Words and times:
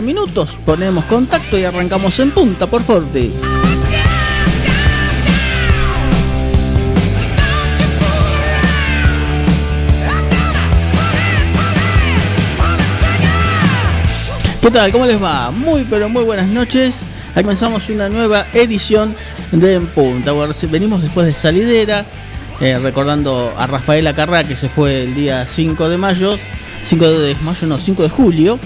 Minutos. 0.00 0.56
Ponemos 0.64 1.04
contacto 1.06 1.58
y 1.58 1.64
arrancamos 1.64 2.18
en 2.20 2.30
punta 2.30 2.66
por 2.66 2.82
Forte. 2.82 3.30
¿Qué 14.60 14.70
tal? 14.70 14.92
¿Cómo 14.92 15.06
les 15.06 15.20
va? 15.20 15.50
Muy 15.50 15.84
pero 15.84 16.08
muy 16.08 16.22
buenas 16.22 16.46
noches. 16.46 17.02
Aquí 17.32 17.42
comenzamos 17.42 17.88
una 17.90 18.08
nueva 18.08 18.46
edición 18.52 19.16
de 19.50 19.74
En 19.74 19.86
Punta. 19.86 20.32
Venimos 20.70 21.02
después 21.02 21.26
de 21.26 21.34
salidera, 21.34 22.04
eh, 22.60 22.78
recordando 22.78 23.52
a 23.56 23.66
Rafaela 23.66 24.14
Carrá 24.14 24.44
que 24.44 24.54
se 24.54 24.68
fue 24.68 25.02
el 25.02 25.14
día 25.14 25.46
5 25.46 25.88
de 25.88 25.98
mayo, 25.98 26.36
5 26.82 27.10
de 27.10 27.34
mayo, 27.42 27.66
no, 27.66 27.78
5 27.78 28.02
de 28.02 28.08
julio. 28.08 28.58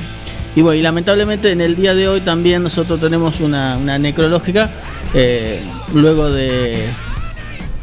Y 0.54 0.60
bueno, 0.60 0.82
lamentablemente 0.82 1.50
en 1.50 1.60
el 1.60 1.76
día 1.76 1.94
de 1.94 2.08
hoy 2.08 2.20
también 2.20 2.62
nosotros 2.62 3.00
tenemos 3.00 3.40
una, 3.40 3.76
necrológica, 3.98 4.70
eh, 5.14 5.60
luego 5.94 6.30
de 6.30 6.90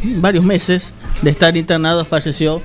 varios 0.04 0.44
meses 0.44 0.92
de 1.22 1.32
estar 1.32 1.58
internado, 1.58 2.06
falleció 2.06 2.62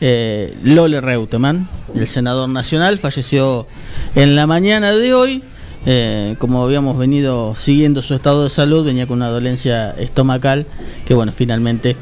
eh, 0.00 0.56
Lole 0.62 1.00
Reutemann, 1.00 1.68
el 1.94 2.06
senador 2.06 2.48
nacional, 2.48 2.96
falleció 2.98 3.66
en 4.14 4.36
la 4.36 4.46
mañana 4.46 4.92
de 4.92 5.14
hoy. 5.14 5.44
Eh, 5.86 6.36
como 6.38 6.62
habíamos 6.62 6.98
venido 6.98 7.56
siguiendo 7.56 8.02
su 8.02 8.14
estado 8.14 8.44
de 8.44 8.50
salud, 8.50 8.84
venía 8.84 9.06
con 9.06 9.16
una 9.16 9.28
dolencia 9.28 9.90
estomacal 9.92 10.66
que 11.06 11.14
bueno, 11.14 11.32
finalmente 11.32 11.96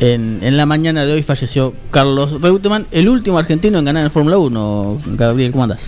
en, 0.00 0.40
en, 0.42 0.56
la 0.56 0.66
mañana 0.66 1.04
de 1.04 1.12
hoy 1.12 1.22
falleció 1.22 1.72
Carlos 1.90 2.40
Reutemann, 2.40 2.86
el 2.90 3.08
último 3.08 3.38
argentino 3.38 3.78
en 3.78 3.84
ganar 3.84 4.04
en 4.04 4.10
Fórmula 4.10 4.38
1. 4.38 5.00
Gabriel, 5.16 5.52
¿cómo 5.52 5.64
andás? 5.64 5.86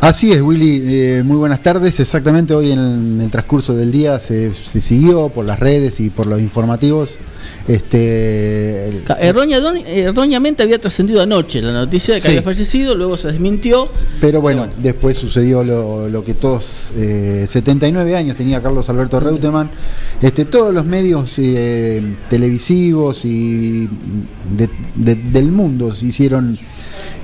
Así 0.00 0.30
es, 0.30 0.40
Willy. 0.42 0.82
Eh, 0.86 1.22
muy 1.24 1.36
buenas 1.36 1.60
tardes. 1.60 1.98
Exactamente 1.98 2.54
hoy 2.54 2.70
en 2.70 3.20
el, 3.20 3.30
transcurso 3.30 3.74
del 3.74 3.90
día 3.90 4.18
se, 4.20 4.54
siguió 4.54 5.28
por 5.28 5.44
las 5.44 5.58
redes 5.58 5.98
y 5.98 6.10
por 6.10 6.26
los 6.26 6.40
informativos. 6.40 7.18
Este, 7.68 9.02
erróneamente 9.20 10.62
había 10.62 10.80
trascendido 10.80 11.20
anoche 11.20 11.60
la 11.60 11.72
noticia 11.72 12.14
de 12.14 12.22
que 12.22 12.28
había 12.28 12.40
fallecido, 12.40 12.94
luego 12.94 13.18
se 13.18 13.28
desmintió. 13.28 13.84
Pero 14.22 14.40
bueno, 14.40 14.68
después 14.78 15.18
sucedió 15.18 15.62
lo, 15.62 16.24
que 16.24 16.32
todos, 16.32 16.92
79 16.94 18.10
eh, 18.10 18.16
años 18.16 18.36
tenía 18.36 18.62
Carlos 18.62 18.88
Alberto 18.88 19.20
Reutemann. 19.20 19.70
Este, 20.22 20.46
todos 20.46 20.72
los 20.72 20.86
medios 20.86 21.34
eh, 21.36 22.16
televisivos 22.30 23.26
y 23.26 23.86
del 24.96 25.52
mundo 25.52 25.94
se 25.94 26.06
hicieron 26.06 26.58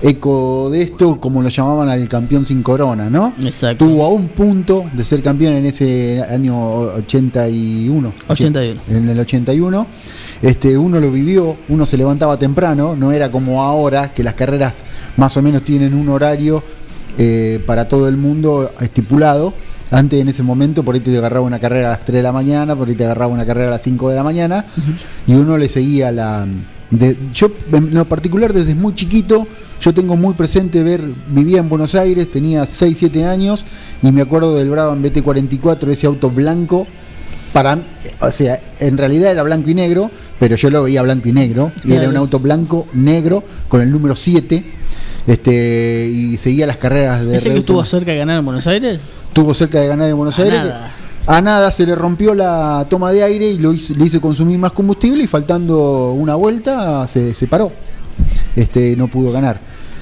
eco 0.02 0.68
de 0.70 0.82
esto, 0.82 1.18
como 1.18 1.40
lo 1.40 1.48
llamaban 1.48 1.88
al 1.88 2.06
campeón 2.06 2.44
sin 2.44 2.62
corona, 2.62 3.08
¿no? 3.08 3.34
Exacto. 3.42 3.86
Tuvo 3.86 4.04
a 4.04 4.08
un 4.10 4.28
punto 4.28 4.84
de 4.92 5.02
ser 5.04 5.22
campeón 5.22 5.54
en 5.54 5.64
ese 5.64 6.22
año 6.22 6.76
81. 6.78 8.12
81. 8.28 8.80
En 8.90 9.08
el 9.08 9.18
81. 9.18 9.86
Este, 10.44 10.76
uno 10.76 11.00
lo 11.00 11.10
vivió, 11.10 11.56
uno 11.70 11.86
se 11.86 11.96
levantaba 11.96 12.38
temprano, 12.38 12.94
no 12.94 13.12
era 13.12 13.30
como 13.30 13.64
ahora, 13.64 14.12
que 14.12 14.22
las 14.22 14.34
carreras 14.34 14.84
más 15.16 15.34
o 15.38 15.42
menos 15.42 15.62
tienen 15.62 15.94
un 15.94 16.10
horario 16.10 16.62
eh, 17.16 17.64
para 17.66 17.88
todo 17.88 18.08
el 18.08 18.18
mundo 18.18 18.70
estipulado. 18.78 19.54
Antes, 19.90 20.20
en 20.20 20.28
ese 20.28 20.42
momento, 20.42 20.84
por 20.84 20.96
ahí 20.96 21.00
te 21.00 21.16
agarraba 21.16 21.46
una 21.46 21.58
carrera 21.58 21.86
a 21.86 21.90
las 21.92 22.04
3 22.04 22.16
de 22.18 22.22
la 22.22 22.32
mañana, 22.32 22.76
por 22.76 22.88
ahí 22.88 22.94
te 22.94 23.06
agarraba 23.06 23.32
una 23.32 23.46
carrera 23.46 23.68
a 23.68 23.70
las 23.70 23.82
5 23.84 24.10
de 24.10 24.16
la 24.16 24.22
mañana, 24.22 24.66
y 25.26 25.32
uno 25.32 25.56
le 25.56 25.66
seguía 25.66 26.12
la, 26.12 26.46
yo, 27.32 27.50
en 27.72 27.94
lo 27.94 28.04
particular, 28.04 28.52
desde 28.52 28.74
muy 28.74 28.94
chiquito, 28.94 29.46
yo 29.80 29.94
tengo 29.94 30.14
muy 30.14 30.34
presente 30.34 30.82
ver, 30.82 31.00
vivía 31.28 31.60
en 31.60 31.70
Buenos 31.70 31.94
Aires, 31.94 32.30
tenía 32.30 32.66
6, 32.66 32.98
7 32.98 33.24
años, 33.24 33.64
y 34.02 34.12
me 34.12 34.20
acuerdo 34.20 34.54
del 34.54 34.68
Brabham 34.68 35.02
BT44, 35.02 35.88
ese 35.88 36.06
auto 36.06 36.28
blanco, 36.28 36.86
para, 37.54 37.78
o 38.20 38.30
sea, 38.30 38.60
en 38.80 38.98
realidad 38.98 39.30
era 39.30 39.42
blanco 39.44 39.70
y 39.70 39.74
negro, 39.74 40.10
pero 40.44 40.56
yo 40.56 40.68
lo 40.68 40.82
veía 40.82 41.00
blanco 41.00 41.26
y 41.26 41.32
negro, 41.32 41.72
y 41.84 41.94
era 41.94 42.06
un 42.06 42.18
auto 42.18 42.38
blanco, 42.38 42.86
negro, 42.92 43.42
con 43.66 43.80
el 43.80 43.90
número 43.90 44.14
7, 44.14 44.62
este, 45.26 46.06
y 46.12 46.36
seguía 46.36 46.66
las 46.66 46.76
carreras 46.76 47.24
de... 47.24 47.36
¿Ese 47.36 47.50
que 47.50 47.60
estuvo 47.60 47.82
cerca 47.82 48.10
de 48.10 48.18
ganar 48.18 48.40
en 48.40 48.44
Buenos 48.44 48.66
Aires? 48.66 49.00
Estuvo 49.28 49.54
cerca 49.54 49.80
de 49.80 49.88
ganar 49.88 50.10
en 50.10 50.14
Buenos 50.18 50.38
Aires. 50.38 50.60
A 51.26 51.40
nada 51.40 51.72
se 51.72 51.86
le 51.86 51.94
rompió 51.94 52.34
la 52.34 52.86
toma 52.90 53.10
de 53.10 53.22
aire 53.22 53.46
y 53.52 53.58
lo 53.58 53.72
hizo, 53.72 53.94
le 53.94 54.04
hizo 54.04 54.20
consumir 54.20 54.58
más 54.58 54.72
combustible 54.72 55.24
y 55.24 55.26
faltando 55.26 56.12
una 56.12 56.34
vuelta 56.34 57.08
se, 57.08 57.32
se 57.32 57.46
paró. 57.46 57.72
Este, 58.54 58.96
no 58.96 59.08
pudo 59.08 59.32
ganar. 59.32 59.58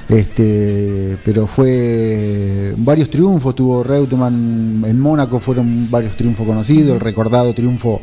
Este, 0.08 1.18
pero 1.24 1.46
fue 1.46 2.74
varios 2.78 3.08
triunfos, 3.08 3.54
tuvo 3.54 3.84
Reutemann 3.84 4.82
en 4.84 4.98
Mónaco, 4.98 5.38
fueron 5.38 5.88
varios 5.88 6.16
triunfos 6.16 6.44
conocidos, 6.44 6.94
el 6.94 7.00
recordado 7.00 7.54
triunfo 7.54 8.02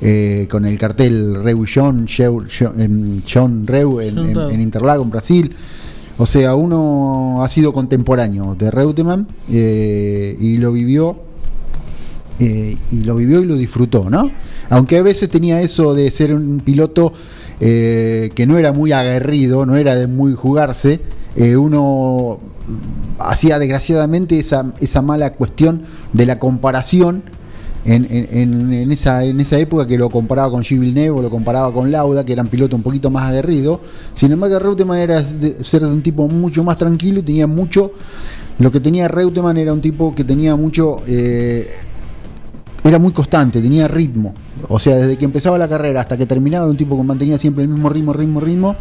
eh, 0.00 0.46
con 0.50 0.64
el 0.64 0.78
cartel 0.78 1.42
Reu 1.42 1.64
John, 1.72 2.06
John 2.08 3.66
Reu 3.66 4.00
en, 4.00 4.18
en, 4.18 4.60
Interlago, 4.60 5.02
en 5.02 5.10
Brasil. 5.10 5.54
O 6.18 6.26
sea, 6.26 6.56
uno 6.56 7.42
ha 7.44 7.48
sido 7.48 7.72
contemporáneo 7.72 8.56
de 8.56 8.72
Reutemann 8.72 9.28
eh, 9.50 10.36
y 10.40 10.58
lo 10.58 10.72
vivió 10.72 11.16
eh, 12.40 12.76
y 12.90 13.04
lo 13.04 13.14
vivió 13.14 13.40
y 13.40 13.46
lo 13.46 13.54
disfrutó, 13.54 14.10
¿no? 14.10 14.30
Aunque 14.68 14.98
a 14.98 15.02
veces 15.02 15.28
tenía 15.28 15.60
eso 15.62 15.94
de 15.94 16.10
ser 16.10 16.34
un 16.34 16.60
piloto 16.60 17.12
eh, 17.60 18.30
que 18.34 18.46
no 18.48 18.58
era 18.58 18.72
muy 18.72 18.90
aguerrido, 18.90 19.64
no 19.64 19.76
era 19.76 19.94
de 19.94 20.08
muy 20.08 20.34
jugarse, 20.34 21.00
uno 21.56 22.40
hacía 23.20 23.60
desgraciadamente 23.60 24.40
esa, 24.40 24.72
esa 24.80 25.02
mala 25.02 25.34
cuestión 25.34 25.82
de 26.12 26.26
la 26.26 26.40
comparación 26.40 27.22
en, 27.94 28.92
esa, 28.92 29.24
en 29.24 29.40
esa 29.40 29.58
época 29.58 29.86
que 29.86 29.96
lo 29.96 30.10
comparaba 30.10 30.50
con 30.50 30.62
Gilles 30.62 30.80
Villeneuve, 30.80 31.22
lo 31.22 31.30
comparaba 31.30 31.72
con 31.72 31.90
Lauda, 31.90 32.24
que 32.24 32.32
eran 32.32 32.48
pilotos 32.48 32.76
un 32.76 32.82
poquito 32.82 33.10
más 33.10 33.30
aguerridos. 33.30 33.80
Sin 34.14 34.32
embargo, 34.32 34.58
Reutemann 34.58 34.98
era 34.98 35.22
de 35.22 35.62
ser 35.64 35.84
un 35.84 36.02
tipo 36.02 36.28
mucho 36.28 36.62
más 36.64 36.78
tranquilo 36.78 37.20
y 37.20 37.22
tenía 37.22 37.46
mucho. 37.46 37.92
Lo 38.58 38.70
que 38.70 38.80
tenía 38.80 39.08
Reutemann 39.08 39.56
era 39.56 39.72
un 39.72 39.80
tipo 39.80 40.14
que 40.14 40.24
tenía 40.24 40.56
mucho 40.56 41.02
era 42.88 42.98
muy 42.98 43.12
constante, 43.12 43.60
tenía 43.60 43.88
ritmo. 43.88 44.34
O 44.68 44.78
sea, 44.78 44.96
desde 44.96 45.16
que 45.16 45.24
empezaba 45.24 45.58
la 45.58 45.68
carrera 45.68 46.00
hasta 46.00 46.16
que 46.16 46.26
terminaba, 46.26 46.66
un 46.66 46.76
tipo 46.76 46.96
que 46.96 47.02
mantenía 47.02 47.38
siempre 47.38 47.64
el 47.64 47.70
mismo 47.70 47.88
ritmo, 47.88 48.12
ritmo, 48.12 48.40
ritmo. 48.40 48.76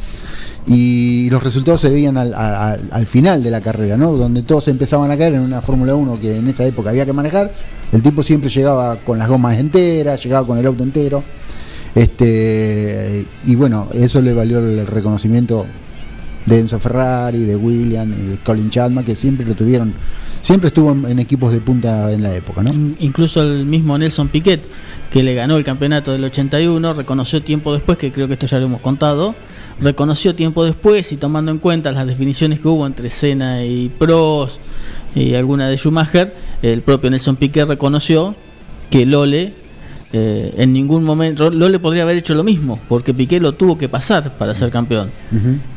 Y 0.68 1.30
los 1.30 1.42
resultados 1.42 1.80
se 1.80 1.90
veían 1.90 2.18
al, 2.18 3.08
final 3.08 3.42
de 3.42 3.50
la 3.52 3.62
carrera, 3.62 3.96
¿no? 3.96 4.12
Donde 4.14 4.42
todos 4.44 4.68
empezaban 4.68 5.10
a 5.12 5.18
caer 5.18 5.36
en 5.36 5.40
una 5.40 5.62
Fórmula 5.62 5.96
1 5.96 6.19
que 6.19 6.38
en 6.38 6.48
esa 6.50 6.66
época 6.66 6.90
había 6.90 7.06
que 7.06 7.14
manejar. 7.14 7.52
El 7.94 8.02
tipo 8.02 8.22
siempre 8.22 8.50
llegaba 8.50 8.98
con 8.98 9.18
las 9.18 9.30
gomas 9.30 9.58
enteras, 9.58 10.22
llegaba 10.22 10.46
con 10.46 10.58
el 10.58 10.66
auto 10.66 10.84
entero. 10.84 11.24
Este, 11.96 13.25
y 13.46 13.56
bueno, 13.56 13.88
eso 13.94 14.22
le 14.22 14.34
valió 14.34 14.60
el 14.60 14.86
reconocimiento 14.86 15.66
de 16.46 16.60
Enzo 16.60 16.80
Ferrari, 16.80 17.44
de 17.44 17.56
William 17.56 18.14
y 18.14 18.31
de 18.31 18.38
Colin 18.40 18.69
Chapman, 18.69 19.06
que 19.06 19.16
siempre 19.16 19.46
lo 19.46 19.56
tuvieron 19.56 19.94
siempre 20.42 20.69
estuvo 20.69 20.92
en, 20.92 21.19
equipos 21.19 21.52
de 21.52 21.60
punta 21.60 22.10
en 22.12 22.24
la 22.24 22.34
época, 22.34 22.64
¿no? 22.64 22.72
Incluso 23.00 23.42
el 23.42 23.66
mismo 23.66 23.98
Nelson 23.98 24.30
Piquet, 24.30 24.62
que 25.12 25.22
le 25.22 25.36
ganó 25.36 25.58
el 25.58 25.66
campeonato 25.66 26.14
del 26.14 26.24
81, 26.24 26.94
reconoció 26.94 27.42
tiempo 27.42 27.74
después, 27.74 27.98
que 27.98 28.14
creo 28.14 28.28
que 28.28 28.34
esto 28.34 28.48
ya 28.48 28.60
lo 28.60 28.68
hemos 28.68 28.80
contado, 28.80 29.36
reconoció 29.81 30.35
tiempo 30.35 30.65
después 30.65 31.12
y 31.12 31.18
tomando 31.18 31.51
en 31.51 31.59
cuenta 31.59 31.91
las 31.91 32.07
definiciones 32.07 32.59
que 32.59 32.68
hubo 32.68 32.85
entre 32.85 33.09
Senna 33.09 33.63
y 33.63 33.89
Prost 33.89 34.59
y 35.15 35.35
alguna 35.35 35.68
de 35.68 35.77
Schumacher, 35.77 36.33
el 36.62 36.81
propio 36.81 37.09
Nelson 37.09 37.35
Piquet 37.35 37.68
reconoció 37.68 38.35
que 38.89 39.06
Lole 39.06 39.53
eh, 40.13 40.53
en 40.57 40.71
ningún 40.71 41.03
momento 41.03 41.50
Lole 41.50 41.79
podría 41.79 42.03
haber 42.03 42.18
hecho 42.18 42.33
lo 42.33 42.44
mismo, 42.44 42.79
porque 42.88 43.13
Piquet 43.13 43.41
lo 43.41 43.53
tuvo 43.53 43.77
que 43.77 43.89
pasar 43.89 44.38
para 44.38 44.56
ser 44.56 44.71
campeón. 44.71 45.12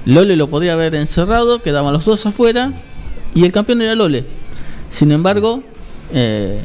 Lole 0.05 0.37
lo 0.37 0.49
podría 0.49 0.75
haber 0.75 0.95
encerrado, 0.95 1.61
quedaban 1.63 1.93
los 1.93 2.05
dos 2.05 2.25
afuera 2.27 2.73
y 3.35 3.45
el 3.45 3.53
campeón 3.53 3.83
era 3.83 3.95
Lole. 3.95 4.25
Sin 4.89 5.13
embargo, 5.13 5.63
eh, 6.13 6.61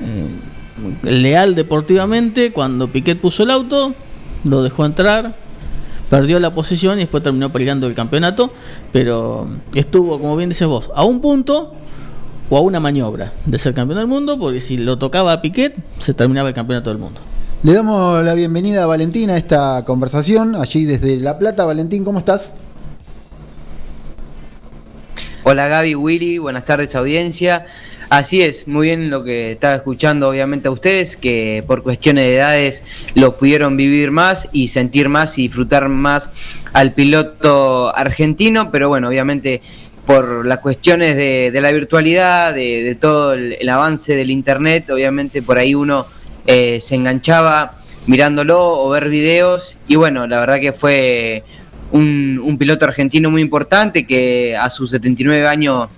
eh, 0.00 1.10
leal 1.10 1.54
deportivamente, 1.54 2.52
cuando 2.52 2.88
Piquet 2.90 3.18
puso 3.18 3.42
el 3.42 3.50
auto, 3.50 3.94
lo 4.44 4.62
dejó 4.62 4.86
entrar, 4.86 5.36
perdió 6.10 6.40
la 6.40 6.52
posición 6.52 6.98
y 6.98 7.02
después 7.02 7.22
terminó 7.22 7.50
peleando 7.50 7.86
el 7.86 7.94
campeonato, 7.94 8.52
pero 8.92 9.48
estuvo, 9.74 10.18
como 10.18 10.36
bien 10.36 10.50
dices 10.50 10.68
vos, 10.68 10.90
a 10.94 11.04
un 11.04 11.20
punto 11.20 11.72
o 12.50 12.58
a 12.58 12.60
una 12.60 12.80
maniobra 12.80 13.32
de 13.46 13.58
ser 13.58 13.72
campeón 13.72 14.00
del 14.00 14.08
mundo, 14.08 14.38
porque 14.38 14.60
si 14.60 14.76
lo 14.76 14.98
tocaba 14.98 15.32
a 15.32 15.40
Piquet, 15.40 15.74
se 15.98 16.12
terminaba 16.12 16.48
el 16.48 16.54
campeonato 16.54 16.90
del 16.90 16.98
mundo. 16.98 17.20
Le 17.62 17.72
damos 17.74 18.24
la 18.24 18.34
bienvenida 18.34 18.82
a 18.82 18.86
Valentina 18.86 19.34
a 19.34 19.36
esta 19.36 19.84
conversación, 19.84 20.56
allí 20.56 20.84
desde 20.84 21.16
La 21.20 21.38
Plata. 21.38 21.64
Valentín, 21.64 22.04
¿cómo 22.04 22.18
estás? 22.18 22.54
Hola 25.44 25.68
Gaby, 25.68 25.94
Willy, 25.94 26.38
buenas 26.38 26.64
tardes 26.64 26.94
audiencia. 26.96 27.66
Así 28.10 28.42
es, 28.42 28.66
muy 28.66 28.88
bien 28.88 29.08
lo 29.08 29.22
que 29.22 29.52
estaba 29.52 29.76
escuchando 29.76 30.28
obviamente 30.28 30.66
a 30.66 30.72
ustedes, 30.72 31.16
que 31.16 31.62
por 31.64 31.84
cuestiones 31.84 32.24
de 32.24 32.34
edades 32.38 32.82
lo 33.14 33.36
pudieron 33.36 33.76
vivir 33.76 34.10
más 34.10 34.48
y 34.50 34.66
sentir 34.66 35.08
más 35.08 35.38
y 35.38 35.42
disfrutar 35.42 35.88
más 35.88 36.28
al 36.72 36.92
piloto 36.92 37.96
argentino, 37.96 38.72
pero 38.72 38.88
bueno, 38.88 39.06
obviamente 39.06 39.62
por 40.06 40.44
las 40.44 40.58
cuestiones 40.58 41.14
de, 41.14 41.56
la 41.62 41.70
virtualidad, 41.70 42.52
de, 42.52 42.98
todo 43.00 43.34
el, 43.34 43.68
avance 43.68 44.16
del 44.16 44.32
Internet, 44.32 44.90
obviamente 44.90 45.40
por 45.40 45.58
ahí 45.58 45.76
uno 45.76 46.04
eh, 46.48 46.80
se 46.80 46.96
enganchaba 46.96 47.78
mirándolo 48.08 48.60
o 48.60 48.88
ver 48.88 49.08
videos 49.08 49.78
y 49.86 49.94
bueno, 49.94 50.26
la 50.26 50.40
verdad 50.40 50.58
que 50.58 50.72
fue 50.72 51.44
un, 51.92 52.40
un 52.42 52.58
piloto 52.58 52.86
argentino 52.86 53.30
muy 53.30 53.40
importante 53.40 54.04
que 54.04 54.56
a 54.56 54.68
sus 54.68 54.90
79 54.90 55.46
años 55.46 55.88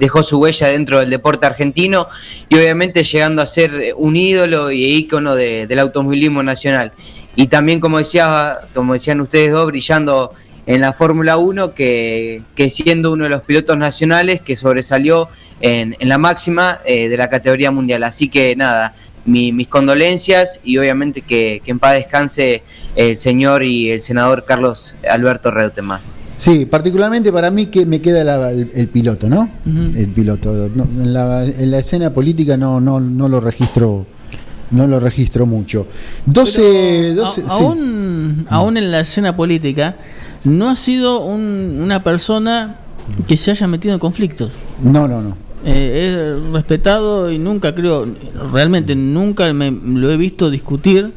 dejó 0.00 0.22
su 0.22 0.40
huella 0.40 0.68
dentro 0.68 0.98
del 0.98 1.10
deporte 1.10 1.46
argentino 1.46 2.08
y 2.48 2.56
obviamente 2.56 3.04
llegando 3.04 3.42
a 3.42 3.46
ser 3.46 3.94
un 3.96 4.16
ídolo 4.16 4.72
y 4.72 4.82
ícono 4.82 5.34
del 5.34 5.78
automovilismo 5.78 6.42
nacional. 6.42 6.92
Y 7.36 7.46
también, 7.46 7.78
como, 7.78 7.98
decía, 7.98 8.58
como 8.74 8.94
decían 8.94 9.20
ustedes 9.20 9.52
dos, 9.52 9.66
brillando 9.66 10.32
en 10.66 10.80
la 10.80 10.92
Fórmula 10.92 11.36
1, 11.36 11.74
que, 11.74 12.42
siendo 12.70 13.12
uno 13.12 13.24
de 13.24 13.30
los 13.30 13.42
pilotos 13.42 13.76
nacionales 13.76 14.40
que 14.40 14.56
sobresalió 14.56 15.28
en, 15.60 15.94
la 16.00 16.16
máxima 16.16 16.80
eh, 16.84 17.08
de 17.08 17.16
la 17.16 17.28
categoría 17.28 17.70
mundial. 17.70 18.02
Así 18.02 18.28
que 18.28 18.56
nada, 18.56 18.94
mis 19.26 19.68
condolencias 19.68 20.60
y 20.64 20.78
obviamente 20.78 21.20
que, 21.20 21.60
en 21.66 21.78
paz 21.78 21.94
descanse 21.94 22.62
el 22.96 23.18
señor 23.18 23.62
y 23.62 23.90
el 23.90 24.00
senador 24.00 24.46
Carlos 24.46 24.96
Alberto 25.08 25.50
Reutemann. 25.50 26.00
Sí, 26.40 26.64
particularmente 26.64 27.30
para 27.30 27.50
mí 27.50 27.66
que 27.66 27.84
me 27.84 28.00
queda 28.00 28.50
el, 28.50 28.88
piloto, 28.88 29.28
¿no? 29.28 29.46
El 29.66 30.08
piloto. 30.08 30.66
en, 30.66 31.12
la, 31.12 31.78
escena 31.78 32.14
política 32.14 32.56
no, 32.56 32.80
no, 32.80 32.98
no 32.98 33.28
lo 33.28 33.40
registro 33.40 34.06
no 34.70 34.86
lo 34.86 35.00
registro 35.00 35.44
mucho. 35.44 35.86
12, 36.24 37.14
12 37.14 37.44
aún, 37.46 38.46
aún 38.48 38.78
en 38.78 38.90
la 38.90 39.00
escena 39.00 39.36
política 39.36 39.96
no 40.44 40.70
ha 40.70 40.76
sido 40.76 41.20
una 41.20 42.02
persona 42.02 42.76
que 43.28 43.36
se 43.36 43.50
haya 43.50 43.66
metido 43.66 43.92
en 43.92 44.00
conflictos. 44.00 44.54
No, 44.82 45.06
no, 45.06 45.20
no. 45.20 45.36
Eh, 45.66 46.38
es 46.40 46.52
respetado 46.54 47.30
y 47.30 47.38
nunca 47.38 47.74
creo, 47.74 48.06
realmente 48.50 48.96
nunca 48.96 49.52
me, 49.52 49.70
lo 49.70 50.10
he 50.10 50.16
visto 50.16 50.48
discutir 50.48 51.12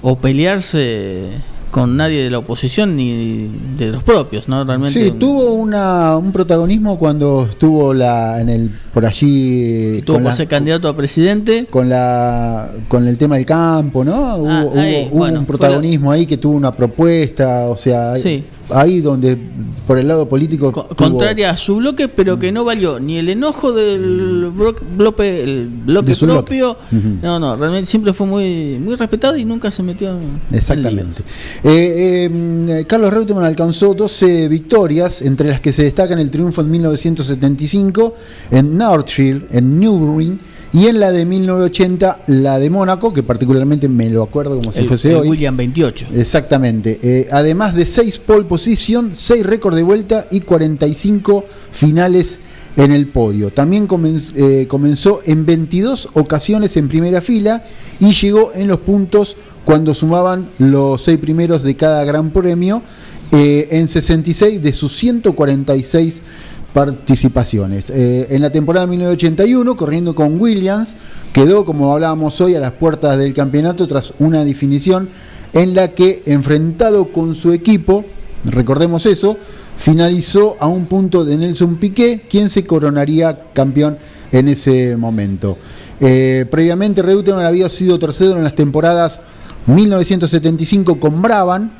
o 0.00 0.16
pelearse 0.16 1.28
con 1.76 1.94
nadie 1.94 2.24
de 2.24 2.30
la 2.30 2.38
oposición 2.38 2.96
ni 2.96 3.50
de 3.76 3.88
los 3.88 4.02
propios, 4.02 4.48
¿no? 4.48 4.64
Realmente. 4.64 4.98
Sí, 4.98 5.10
tuvo 5.10 5.52
una, 5.52 6.16
un 6.16 6.32
protagonismo 6.32 6.98
cuando 6.98 7.46
estuvo 7.50 7.92
la 7.92 8.40
en 8.40 8.48
el 8.48 8.70
por 8.94 9.04
allí. 9.04 10.00
Tuvo 10.00 10.32
ser 10.32 10.48
candidato 10.48 10.88
a 10.88 10.96
presidente. 10.96 11.66
Con 11.68 11.90
la 11.90 12.70
con 12.88 13.06
el 13.06 13.18
tema 13.18 13.36
del 13.36 13.44
campo, 13.44 14.06
¿no? 14.06 14.14
Ah, 14.26 14.36
hubo, 14.64 15.26
un 15.26 15.44
protagonismo 15.44 16.10
ahí 16.10 16.24
que 16.24 16.38
tuvo 16.38 16.56
una 16.56 16.72
propuesta, 16.72 17.66
o 17.66 17.76
sea. 17.76 18.16
Sí 18.16 18.42
ahí 18.70 19.00
donde 19.00 19.38
por 19.86 19.98
el 19.98 20.08
lado 20.08 20.28
político 20.28 20.72
contraria 20.96 21.50
a 21.50 21.56
su 21.56 21.76
bloque 21.76 22.08
pero 22.08 22.38
que 22.38 22.50
no 22.50 22.64
valió 22.64 22.98
ni 22.98 23.18
el 23.18 23.28
enojo 23.28 23.72
del 23.72 24.50
bloque 24.50 25.42
el 25.42 25.68
bloque 25.68 26.14
propio. 26.16 26.76
No 27.22 27.38
no 27.38 27.56
realmente 27.56 27.88
siempre 27.88 28.12
fue 28.12 28.26
muy 28.26 28.78
muy 28.80 28.96
respetado 28.96 29.36
y 29.36 29.44
nunca 29.44 29.70
se 29.70 29.82
metió 29.82 30.16
exactamente. 30.52 31.22
Eh, 31.62 32.28
eh, 32.30 32.84
Carlos 32.86 33.12
Reutemann 33.12 33.44
alcanzó 33.44 33.94
12 33.94 34.48
victorias 34.48 35.22
entre 35.22 35.48
las 35.48 35.60
que 35.60 35.72
se 35.72 35.84
destacan 35.84 36.18
el 36.18 36.30
triunfo 36.30 36.60
en 36.62 36.70
1975 36.70 38.14
en 38.50 38.76
Northfield 38.76 39.46
en 39.52 39.78
Newbury 39.78 40.38
y 40.76 40.88
en 40.88 41.00
la 41.00 41.10
de 41.10 41.24
1980, 41.24 42.18
la 42.26 42.58
de 42.58 42.68
Mónaco, 42.68 43.10
que 43.10 43.22
particularmente 43.22 43.88
me 43.88 44.10
lo 44.10 44.22
acuerdo 44.22 44.58
como 44.58 44.72
si 44.72 44.84
fuese 44.84 45.16
hoy. 45.16 45.26
William 45.26 45.56
28. 45.56 46.08
Exactamente. 46.12 46.98
Eh, 47.02 47.28
además 47.32 47.74
de 47.74 47.86
6 47.86 48.18
pole 48.18 48.44
position, 48.44 49.14
6 49.14 49.46
récords 49.46 49.74
de 49.74 49.82
vuelta 49.82 50.28
y 50.30 50.40
45 50.40 51.46
finales 51.72 52.40
en 52.76 52.92
el 52.92 53.06
podio. 53.06 53.50
También 53.50 53.88
eh, 54.34 54.66
comenzó 54.68 55.22
en 55.24 55.46
22 55.46 56.10
ocasiones 56.12 56.76
en 56.76 56.88
primera 56.88 57.22
fila 57.22 57.62
y 57.98 58.12
llegó 58.12 58.52
en 58.52 58.68
los 58.68 58.80
puntos 58.80 59.38
cuando 59.64 59.94
sumaban 59.94 60.46
los 60.58 61.00
6 61.00 61.16
primeros 61.20 61.62
de 61.62 61.74
cada 61.74 62.04
gran 62.04 62.32
premio 62.32 62.82
eh, 63.32 63.68
en 63.70 63.88
66 63.88 64.60
de 64.60 64.72
sus 64.74 64.94
146 64.94 66.20
participaciones. 66.72 67.90
Eh, 67.90 68.26
en 68.30 68.42
la 68.42 68.50
temporada 68.50 68.86
1981, 68.86 69.76
corriendo 69.76 70.14
con 70.14 70.40
Williams, 70.40 70.96
quedó, 71.32 71.64
como 71.64 71.92
hablábamos 71.92 72.40
hoy, 72.40 72.54
a 72.54 72.60
las 72.60 72.72
puertas 72.72 73.16
del 73.18 73.32
campeonato 73.32 73.86
tras 73.86 74.14
una 74.18 74.44
definición 74.44 75.08
en 75.52 75.74
la 75.74 75.88
que, 75.88 76.22
enfrentado 76.26 77.12
con 77.12 77.34
su 77.34 77.52
equipo, 77.52 78.04
recordemos 78.44 79.06
eso, 79.06 79.38
finalizó 79.76 80.56
a 80.60 80.66
un 80.66 80.86
punto 80.86 81.24
de 81.24 81.36
Nelson 81.36 81.76
Piquet, 81.76 82.28
quien 82.28 82.50
se 82.50 82.64
coronaría 82.64 83.52
campeón 83.52 83.98
en 84.32 84.48
ese 84.48 84.96
momento. 84.96 85.58
Eh, 86.00 86.44
previamente, 86.50 87.02
Reutemann 87.02 87.44
había 87.44 87.68
sido 87.68 87.98
tercero 87.98 88.36
en 88.36 88.44
las 88.44 88.54
temporadas 88.54 89.20
1975 89.66 91.00
con 91.00 91.22
Brabham, 91.22 91.70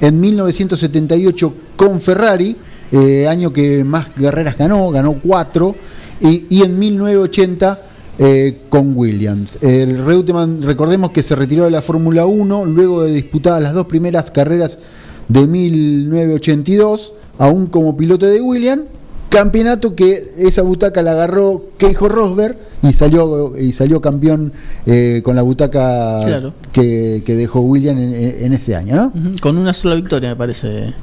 en 0.00 0.20
1978 0.20 1.54
con 1.76 2.00
Ferrari, 2.00 2.56
eh, 2.94 3.26
año 3.26 3.52
que 3.52 3.82
más 3.82 4.10
carreras 4.10 4.56
ganó, 4.56 4.88
ganó 4.90 5.18
cuatro, 5.20 5.74
y, 6.20 6.62
en 6.62 6.78
1980 6.78 7.80
eh, 8.20 8.58
con 8.68 8.96
Williams. 8.96 9.58
El 9.60 10.04
Reutemann, 10.04 10.62
recordemos 10.62 11.10
que 11.10 11.24
se 11.24 11.34
retiró 11.34 11.64
de 11.64 11.72
la 11.72 11.82
Fórmula 11.82 12.24
1 12.24 12.64
luego 12.66 13.02
de 13.02 13.12
disputar 13.12 13.60
las 13.60 13.74
dos 13.74 13.86
primeras 13.86 14.30
carreras 14.30 14.78
de 15.28 15.44
1982, 15.44 17.14
aún 17.38 17.66
como 17.66 17.96
piloto 17.96 18.26
de 18.26 18.40
Williams, 18.40 18.84
campeonato 19.28 19.96
que 19.96 20.30
esa 20.38 20.62
butaca 20.62 21.02
la 21.02 21.10
agarró 21.10 21.70
Keijo 21.76 22.08
Rosberg 22.08 22.56
y 22.82 22.92
salió 22.92 23.58
y 23.58 23.72
salió 23.72 24.00
campeón 24.00 24.52
eh, 24.86 25.20
con 25.24 25.34
la 25.34 25.42
butaca 25.42 26.20
que, 26.70 27.22
dejó 27.26 27.62
Williams 27.62 28.00
en, 28.00 28.52
ese 28.52 28.76
año, 28.76 28.94
¿no? 28.94 29.12
Con 29.40 29.58
una 29.58 29.74
sola 29.74 29.96
victoria, 29.96 30.28
me 30.28 30.36
parece 30.36 30.94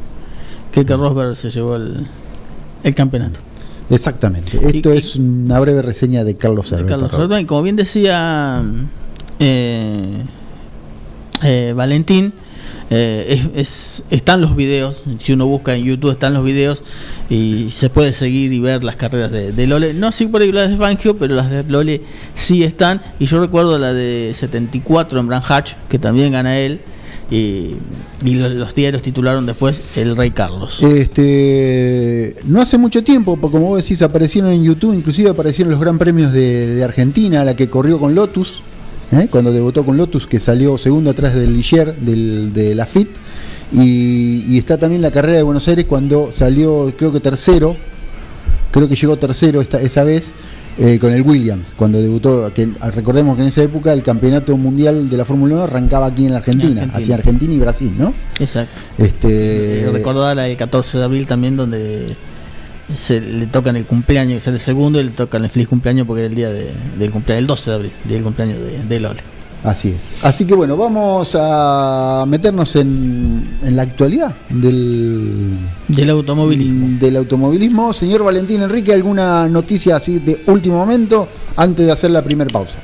que 0.72 0.84
Rosberg 0.84 1.36
se 1.36 1.52
llevó 1.52 1.76
el, 1.76 2.08
campeonato. 2.96 3.40
Exactamente. 3.90 4.58
Esto 4.64 4.92
es 4.94 5.16
una 5.18 5.60
breve 5.60 5.82
reseña 5.82 6.24
de 6.24 6.36
Carlos 6.36 6.72
Alberto. 6.74 7.40
y 7.40 7.46
como 7.46 7.62
bien 7.62 7.76
decía 7.76 8.64
eh, 9.40 10.24
eh, 11.44 11.74
Valentín, 11.76 12.34
eh, 12.90 13.52
es, 13.56 14.04
están 14.10 14.42
los 14.42 14.56
videos, 14.56 15.04
si 15.20 15.34
uno 15.34 15.46
busca 15.48 15.76
en 15.76 15.84
YouTube 15.84 16.12
están 16.12 16.34
los 16.34 16.44
videos 16.44 16.84
y 17.30 17.70
se 17.70 17.90
puede 17.90 18.12
seguir 18.12 18.52
y 18.52 18.60
ver 18.60 18.84
las 18.84 18.96
carreras 18.96 19.32
de, 19.32 19.68
Lole. 19.68 19.94
No 19.94 20.08
así 20.08 20.26
por 20.26 20.46
las 20.46 20.70
de 20.70 20.76
Fangio, 20.78 21.18
pero 21.18 21.36
las 21.36 21.50
de 21.50 21.64
Lole 21.64 22.02
sí 22.34 22.64
están. 22.64 23.02
Y 23.20 23.26
yo 23.26 23.40
recuerdo 23.40 23.78
la 23.78 23.94
de 23.94 24.32
74 24.34 25.20
en 25.20 25.28
Bran 25.28 25.42
Hatch, 25.48 25.74
que 25.90 26.00
también 26.00 26.32
gana 26.34 26.58
él 26.58 26.82
y, 27.32 27.76
los, 28.24 28.76
diarios 28.76 29.02
titularon 29.02 29.46
después 29.46 29.82
El 29.96 30.18
Rey 30.18 30.32
Carlos. 30.32 30.84
Este, 30.84 32.36
no 32.44 32.62
hace 32.62 32.78
mucho 32.78 33.04
tiempo, 33.04 33.40
como 33.40 33.68
vos 33.68 33.82
decís, 33.82 34.02
aparecieron 34.02 34.52
en 34.52 34.64
YouTube, 34.64 34.94
inclusive 34.94 35.30
aparecieron 35.30 35.72
los 35.72 35.80
Gran 35.80 35.98
Premios 35.98 36.34
de, 36.34 36.84
Argentina, 36.84 37.46
la 37.46 37.56
que 37.56 37.70
corrió 37.70 38.00
con 38.00 38.14
Lotus, 38.14 38.62
¿eh? 39.14 39.28
cuando 39.32 39.54
debutó 39.54 39.86
con 39.86 39.96
Lotus, 39.96 40.28
que 40.28 40.42
salió 40.42 40.78
segundo 40.78 41.12
atrás 41.12 41.34
del 41.34 41.56
Ligier, 41.56 41.96
del, 41.96 42.54
de 42.54 42.76
la 42.76 42.86
FIT. 42.86 43.10
Y, 43.72 44.58
está 44.58 44.78
también 44.78 45.02
la 45.02 45.12
carrera 45.12 45.38
de 45.38 45.44
Buenos 45.44 45.66
Aires 45.70 45.86
cuando 45.86 46.32
salió, 46.34 46.94
creo 46.98 47.14
que 47.14 47.22
tercero, 47.22 47.78
creo 48.72 48.90
que 48.90 48.96
llegó 48.96 49.18
tercero 49.18 49.62
esta, 49.62 49.80
esa 49.82 50.04
vez 50.04 50.34
eh, 50.78 50.98
con 51.00 51.14
el 51.14 51.22
Williams, 51.22 51.74
cuando 51.76 52.02
debutó, 52.02 52.52
que 52.54 52.70
recordemos 52.94 53.36
que 53.36 53.42
en 53.42 53.50
esa 53.50 53.64
época 53.64 53.92
el 53.94 54.02
campeonato 54.04 54.56
mundial 54.58 55.10
de 55.10 55.18
la 55.18 55.26
Fórmula 55.26 55.56
1 55.56 55.64
arrancaba 55.64 56.08
aquí 56.08 56.26
en 56.26 56.32
la 56.32 56.40
Argentina, 56.40 56.90
hacia 56.94 57.16
Argentina 57.16 57.54
y 57.54 57.60
Brasil, 57.60 57.94
¿no? 57.98 58.14
Exacto. 58.40 58.74
Este... 58.98 59.90
Recordar 59.92 60.40
el 60.40 60.58
14 60.58 60.98
de 60.98 61.04
abril 61.04 61.28
también 61.28 61.58
donde 61.58 62.16
se 62.94 63.22
le 63.22 63.48
tocan 63.48 63.76
el 63.76 63.86
cumpleaños, 63.86 64.34
que 64.34 64.38
es 64.38 64.48
el 64.48 64.60
segundo, 64.60 65.00
y 65.00 65.04
le 65.04 65.12
tocan 65.12 65.44
el 65.44 65.50
feliz 65.50 65.68
cumpleaños 65.68 66.08
porque 66.08 66.22
era 66.22 66.30
el 66.30 66.36
día 66.36 66.50
del 66.50 67.12
cumpleaños, 67.12 67.42
el 67.42 67.48
12 67.48 67.70
de 67.70 67.76
abril, 67.76 67.92
del 68.06 68.24
cumpleaños 68.24 68.60
de, 68.60 68.84
de 68.84 69.00
Lole. 69.00 69.22
Así 69.64 69.90
es. 69.90 70.14
Así 70.24 70.46
que 70.46 70.56
bueno, 70.56 70.76
vamos 70.76 71.38
a 71.40 72.26
meternos 72.28 72.76
en, 72.76 73.60
en 73.64 73.76
la 73.76 73.84
actualidad 73.84 74.36
del, 74.50 75.56
del 75.88 76.10
automovilismo. 76.10 77.00
Del 77.00 77.18
automovilismo. 77.18 77.94
Señor 77.94 78.24
Valentín 78.24 78.64
Enrique, 78.64 78.94
¿alguna 78.94 79.48
noticia 79.48 79.98
así 79.98 80.20
de 80.20 80.42
último 80.48 80.78
momento 80.78 81.28
antes 81.56 81.86
de 81.86 81.92
hacer 81.92 82.12
la 82.12 82.24
primera 82.24 82.52
pausa? 82.52 82.80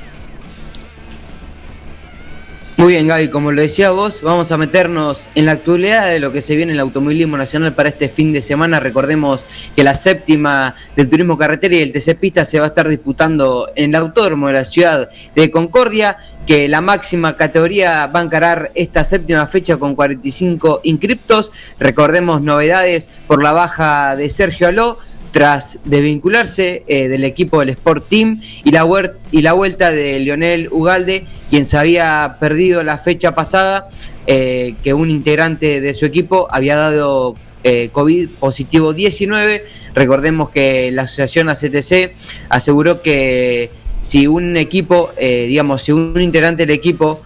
Muy 2.78 2.94
bien, 2.94 3.08
Gaby, 3.08 3.30
como 3.30 3.52
lo 3.52 3.60
decía 3.60 3.90
vos, 3.90 4.22
vamos 4.22 4.52
a 4.52 4.58
meternos 4.58 5.32
en 5.34 5.48
la 5.48 5.54
actualidad 5.54 6.10
de 6.10 6.20
lo 6.20 6.32
que 6.32 6.44
se 6.44 6.56
viene 6.56 6.74
en 6.74 6.76
el 6.76 6.82
automovilismo 6.82 7.36
nacional 7.36 7.74
para 7.74 7.90
este 7.90 8.08
fin 8.08 8.32
de 8.32 8.44
semana. 8.44 8.80
Recordemos 8.80 9.48
que 9.76 9.84
la 9.84 9.96
séptima 9.96 10.76
del 10.96 11.10
turismo 11.10 11.40
carretera 11.40 11.76
y 11.76 11.82
el 11.82 11.92
TC 11.92 12.20
Pista 12.20 12.46
se 12.46 12.60
va 12.60 12.66
a 12.66 12.68
estar 12.68 12.88
disputando 12.88 13.68
en 13.76 13.90
el 13.90 13.96
autódromo 13.96 14.46
de 14.46 14.54
la 14.54 14.64
ciudad 14.64 15.10
de 15.34 15.50
Concordia, 15.50 16.20
que 16.46 16.68
la 16.68 16.82
máxima 16.82 17.36
categoría 17.36 18.06
va 18.06 18.20
a 18.20 18.24
encarar 18.24 18.72
esta 18.76 19.04
séptima 19.04 19.48
fecha 19.48 19.78
con 19.78 19.96
45 19.96 20.82
inscriptos. 20.84 21.52
Recordemos 21.80 22.44
novedades 22.44 23.10
por 23.26 23.42
la 23.42 23.54
baja 23.54 24.16
de 24.16 24.30
Sergio 24.30 24.68
Aló 24.68 25.00
tras 25.38 25.78
desvincularse 25.86 26.82
eh, 26.88 27.10
del 27.10 27.24
equipo 27.24 27.60
del 27.60 27.70
Sport 27.70 28.10
Team 28.10 28.42
y 28.64 28.72
la, 28.72 28.88
y 29.30 29.44
la 29.44 29.54
vuelta 29.54 29.92
de 29.92 30.18
Lionel 30.18 30.68
Ugalde, 30.72 31.28
quien 31.52 31.68
se 31.68 31.78
había 31.78 32.38
perdido 32.40 32.82
la 32.82 32.98
fecha 32.98 33.36
pasada, 33.36 33.88
eh, 34.26 34.74
que 34.82 34.96
un 34.96 35.12
integrante 35.12 35.80
de 35.80 35.94
su 35.94 36.08
equipo 36.08 36.48
había 36.50 36.76
dado 36.76 37.36
eh, 37.64 37.90
COVID 37.92 38.30
positivo 38.40 38.94
19. 38.94 39.64
Recordemos 39.94 40.50
que 40.50 40.90
la 40.92 41.04
asociación 41.04 41.50
ACTC 41.50 42.14
aseguró 42.50 43.04
que 43.04 43.70
si 44.02 44.26
un 44.26 44.58
equipo, 44.58 45.12
digamos, 45.20 45.84
si 45.84 45.92
un 45.92 46.20
integrante 46.20 46.66
del 46.66 46.76
equipo 46.76 47.22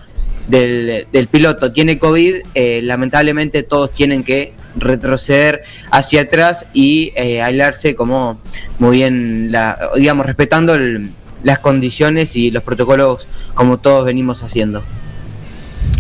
del, 0.50 1.08
del 1.13 1.27
piloto 1.30 1.72
tiene 1.72 1.98
COVID, 1.98 2.36
lamentablemente 2.82 3.63
todos 3.63 3.91
tienen 3.91 4.25
que 4.25 4.51
retroceder 4.75 5.63
hacia 5.92 6.22
atrás 6.22 6.66
y 6.74 7.13
eh, 7.16 7.42
aislarse 7.42 7.96
como 7.96 8.40
muy 8.80 8.98
bien, 8.98 9.51
la, 9.51 9.78
digamos, 9.96 10.25
respetando 10.25 10.78
las 11.44 11.60
condiciones 11.60 12.36
y 12.36 12.51
los 12.51 12.63
protocolos 12.63 13.28
como 13.54 13.80
todos 13.80 14.06
venimos 14.06 14.44
haciendo. 14.44 14.84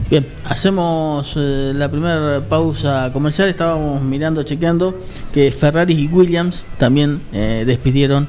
Bien, 0.09 0.25
hacemos 0.43 1.35
eh, 1.37 1.71
la 1.73 1.89
primera 1.89 2.41
pausa 2.41 3.11
comercial. 3.13 3.47
Estábamos 3.47 4.01
mirando, 4.01 4.43
chequeando 4.43 4.99
que 5.33 5.53
Ferrari 5.53 5.93
y 5.93 6.07
Williams 6.07 6.65
también 6.77 7.21
eh, 7.31 7.63
despidieron 7.65 8.27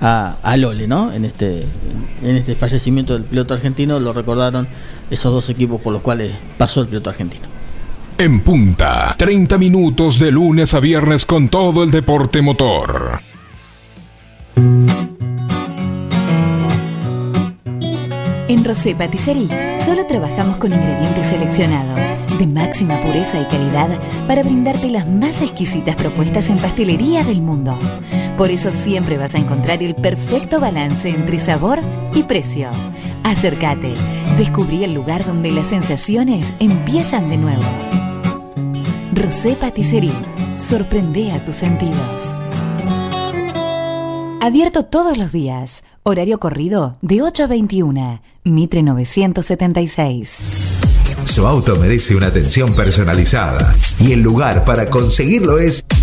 a, 0.00 0.36
a, 0.44 0.56
Lole, 0.56 0.86
¿no? 0.86 1.12
En 1.12 1.24
este, 1.24 1.66
en 2.22 2.36
este 2.36 2.54
fallecimiento 2.54 3.14
del 3.14 3.24
piloto 3.24 3.52
argentino, 3.52 3.98
lo 3.98 4.12
recordaron 4.12 4.68
esos 5.10 5.32
dos 5.32 5.50
equipos 5.50 5.80
por 5.80 5.92
los 5.92 6.02
cuales 6.02 6.32
pasó 6.56 6.82
el 6.82 6.86
piloto 6.86 7.10
argentino. 7.10 7.53
En 8.16 8.40
punta, 8.40 9.16
30 9.18 9.58
minutos 9.58 10.20
de 10.20 10.30
lunes 10.30 10.72
a 10.72 10.78
viernes 10.78 11.26
con 11.26 11.48
todo 11.48 11.82
el 11.82 11.90
deporte 11.90 12.40
motor. 12.42 13.18
En 18.46 18.64
Rosé 18.64 18.94
Patisserie 18.94 19.48
solo 19.80 20.06
trabajamos 20.06 20.58
con 20.58 20.72
ingredientes 20.72 21.26
seleccionados 21.26 22.14
de 22.38 22.46
máxima 22.46 23.00
pureza 23.00 23.40
y 23.40 23.46
calidad 23.46 23.98
para 24.28 24.44
brindarte 24.44 24.90
las 24.90 25.08
más 25.08 25.42
exquisitas 25.42 25.96
propuestas 25.96 26.50
en 26.50 26.58
pastelería 26.58 27.24
del 27.24 27.40
mundo. 27.40 27.76
Por 28.38 28.52
eso 28.52 28.70
siempre 28.70 29.18
vas 29.18 29.34
a 29.34 29.38
encontrar 29.38 29.82
el 29.82 29.96
perfecto 29.96 30.60
balance 30.60 31.08
entre 31.08 31.40
sabor 31.40 31.80
y 32.14 32.22
precio. 32.22 32.68
Acércate, 33.24 33.92
descubrí 34.38 34.84
el 34.84 34.94
lugar 34.94 35.24
donde 35.24 35.50
las 35.50 35.66
sensaciones 35.66 36.52
empiezan 36.60 37.28
de 37.28 37.38
nuevo. 37.38 38.03
Rosé 39.14 39.54
Patisserie. 39.54 40.10
Sorprende 40.56 41.30
a 41.30 41.44
tus 41.44 41.54
sentidos. 41.54 42.40
Abierto 44.40 44.84
todos 44.84 45.16
los 45.16 45.30
días. 45.30 45.84
Horario 46.02 46.40
corrido 46.40 46.98
de 47.00 47.22
8 47.22 47.44
a 47.44 47.46
21. 47.46 48.20
Mitre 48.42 48.82
976. 48.82 50.38
Su 51.26 51.46
auto 51.46 51.76
merece 51.76 52.16
una 52.16 52.26
atención 52.26 52.74
personalizada 52.74 53.72
y 54.00 54.12
el 54.12 54.20
lugar 54.20 54.64
para 54.64 54.90
conseguirlo 54.90 55.58
es 55.58 55.83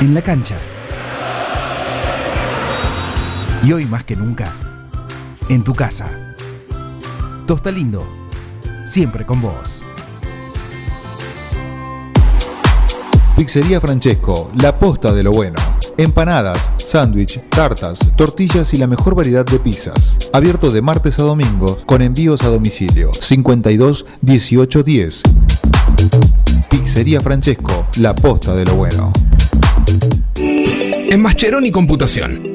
En 0.00 0.14
la 0.14 0.22
cancha 0.22 0.56
y 3.64 3.72
hoy 3.72 3.84
más 3.84 4.04
que 4.04 4.14
nunca, 4.14 4.52
en 5.48 5.64
tu 5.64 5.74
casa. 5.74 6.08
Tosta 7.46 7.72
Lindo, 7.72 8.06
siempre 8.84 9.26
con 9.26 9.40
vos. 9.40 9.82
Pizzería 13.36 13.80
Francesco, 13.80 14.52
la 14.60 14.78
posta 14.78 15.12
de 15.12 15.24
lo 15.24 15.32
bueno. 15.32 15.58
empanadas, 15.96 16.72
sándwich, 16.76 17.42
tartas, 17.48 17.98
tortillas 18.14 18.72
y 18.74 18.76
la 18.76 18.86
mejor 18.86 19.16
variedad 19.16 19.44
de 19.44 19.58
pizzas. 19.58 20.16
Abierto 20.32 20.70
de 20.70 20.80
martes 20.80 21.18
a 21.18 21.24
domingo 21.24 21.76
con 21.86 22.02
envíos 22.02 22.44
a 22.44 22.50
domicilio 22.50 23.10
52 23.12 24.06
18 24.20 24.82
10. 24.84 25.22
Pizzería 26.70 27.20
Francesco, 27.20 27.86
la 27.96 28.14
posta 28.14 28.54
de 28.54 28.64
lo 28.64 28.76
bueno. 28.76 29.12
En 31.10 31.22
Mascheroni 31.22 31.70
Computación, 31.70 32.47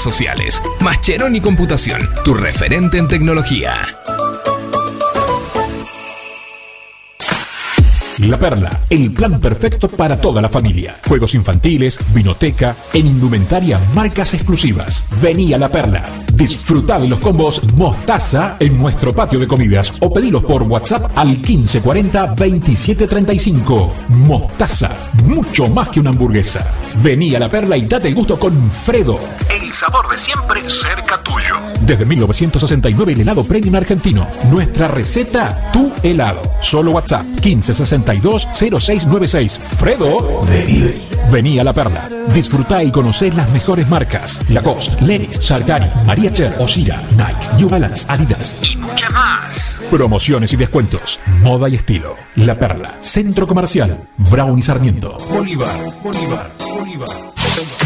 sociales. 0.00 0.62
Mascheroni 0.80 1.40
Computación, 1.40 2.08
tu 2.24 2.34
referente 2.34 2.98
en 2.98 3.08
tecnología. 3.08 3.96
La 8.26 8.38
Perla, 8.38 8.80
el 8.90 9.12
plan 9.12 9.40
perfecto 9.40 9.88
para 9.88 10.20
toda 10.20 10.42
la 10.42 10.48
familia. 10.48 10.96
Juegos 11.06 11.34
infantiles, 11.34 11.98
vinoteca, 12.12 12.74
en 12.92 13.06
indumentaria, 13.06 13.78
marcas 13.94 14.34
exclusivas. 14.34 15.04
Vení 15.20 15.52
a 15.52 15.58
La 15.58 15.70
Perla. 15.70 16.04
Disfruta 16.32 16.98
de 16.98 17.08
los 17.08 17.20
combos 17.20 17.62
Mostaza 17.74 18.56
en 18.58 18.78
nuestro 18.78 19.14
patio 19.14 19.38
de 19.38 19.46
comidas 19.46 19.92
o 20.00 20.12
pedilos 20.12 20.44
por 20.44 20.64
WhatsApp 20.64 21.10
al 21.16 21.28
1540 21.28 22.26
2735. 22.26 23.94
Mostaza, 24.08 24.96
mucho 25.24 25.68
más 25.68 25.88
que 25.90 26.00
una 26.00 26.10
hamburguesa. 26.10 26.66
Vení 27.02 27.34
a 27.34 27.38
La 27.38 27.48
Perla 27.48 27.76
y 27.76 27.86
date 27.86 28.08
el 28.08 28.14
gusto 28.14 28.38
con 28.38 28.70
Fredo. 28.70 29.20
El 29.48 29.72
sabor 29.72 30.08
de 30.10 30.18
siempre 30.18 30.68
cerca 30.68 31.18
tuyo. 31.22 31.56
Desde 31.80 32.04
1969 32.04 33.12
el 33.12 33.20
helado 33.20 33.44
premium 33.44 33.76
argentino. 33.76 34.26
Nuestra 34.50 34.88
receta, 34.88 35.70
tu 35.72 35.92
helado. 36.02 36.42
Solo 36.60 36.90
WhatsApp 36.92 37.24
1562-0696. 38.20 39.58
Fredo, 39.58 40.44
delivery. 40.46 41.00
Vení 41.30 41.58
a 41.58 41.64
La 41.64 41.72
Perla. 41.72 42.08
Disfrutá 42.32 42.82
y 42.82 42.90
conocé 42.90 43.32
las 43.32 43.50
mejores 43.50 43.88
marcas. 43.88 44.40
Lacoste, 44.48 45.04
Lenis, 45.04 45.38
Sargani, 45.40 45.90
María 46.06 46.32
Cher, 46.32 46.56
Osira, 46.58 47.02
Nike, 47.12 47.56
New 47.58 47.68
Balance, 47.68 48.06
Adidas 48.08 48.56
y 48.62 48.76
muchas 48.76 49.10
más. 49.10 49.82
Promociones 49.90 50.52
y 50.52 50.56
descuentos. 50.56 51.20
Moda 51.42 51.68
y 51.68 51.76
estilo. 51.76 52.16
La 52.36 52.58
Perla. 52.58 52.92
Centro 53.00 53.46
Comercial. 53.46 54.08
Brown 54.16 54.58
y 54.58 54.62
Sarmiento. 54.62 55.16
Bolívar, 55.30 55.74
Bolívar, 56.02 56.52
Bolívar. 56.58 57.35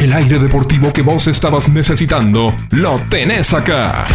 El 0.00 0.14
aire 0.14 0.38
deportivo 0.38 0.94
que 0.94 1.02
vos 1.02 1.26
estabas 1.26 1.68
necesitando, 1.68 2.54
lo 2.70 3.02
tenés 3.10 3.52
acá. 3.52 4.06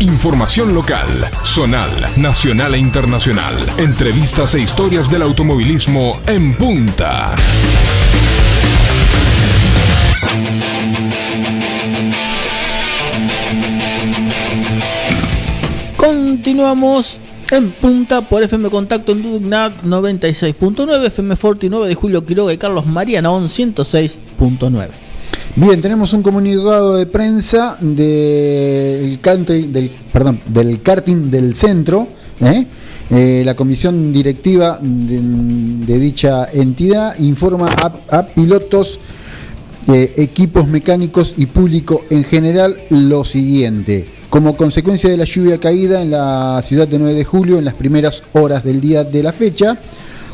Información 0.00 0.74
local, 0.74 1.08
zonal, 1.44 1.90
nacional 2.16 2.74
e 2.74 2.78
internacional. 2.78 3.54
Entrevistas 3.78 4.56
e 4.56 4.60
historias 4.60 5.08
del 5.08 5.22
automovilismo 5.22 6.20
en 6.26 6.54
punta. 6.54 7.36
Continuamos 15.96 17.20
en 17.52 17.70
punta 17.70 18.26
por 18.26 18.42
FM 18.42 18.70
Contacto 18.70 19.12
en 19.12 19.22
Dudugnac 19.22 19.84
96.9, 19.84 21.06
FM 21.06 21.36
Forti 21.36 21.68
9 21.68 21.86
de 21.86 21.94
Julio 21.94 22.24
Quiroga 22.24 22.50
y 22.50 22.56
Carlos 22.56 22.86
Marianón 22.86 23.44
106.9. 23.44 24.88
Bien, 25.56 25.82
tenemos 25.82 26.14
un 26.14 26.22
comunicado 26.22 26.96
de 26.96 27.04
prensa 27.04 27.76
del 27.78 29.20
country, 29.20 29.66
del, 29.66 29.90
perdón, 30.10 30.40
del 30.46 30.80
karting 30.80 31.30
del 31.30 31.54
centro. 31.54 32.08
¿eh? 32.40 32.64
Eh, 33.10 33.42
la 33.44 33.54
comisión 33.54 34.14
directiva 34.14 34.78
de, 34.80 35.98
dicha 36.00 36.48
entidad 36.54 37.18
informa 37.18 37.68
a, 37.68 38.16
a 38.16 38.26
pilotos, 38.28 38.98
eh, 39.88 40.14
equipos 40.16 40.66
mecánicos 40.68 41.34
y 41.36 41.44
público 41.44 42.00
en 42.08 42.24
general 42.24 42.74
lo 42.88 43.26
siguiente. 43.26 44.21
Como 44.32 44.56
consecuencia 44.56 45.10
de 45.10 45.18
la 45.18 45.26
lluvia 45.26 45.60
caída 45.60 46.00
en 46.00 46.10
la 46.10 46.62
ciudad 46.64 46.88
de 46.88 46.98
9 46.98 47.16
de 47.16 47.24
julio 47.26 47.58
en 47.58 47.66
las 47.66 47.74
primeras 47.74 48.22
horas 48.32 48.64
del 48.64 48.80
día 48.80 49.04
de 49.04 49.22
la 49.22 49.30
fecha, 49.30 49.78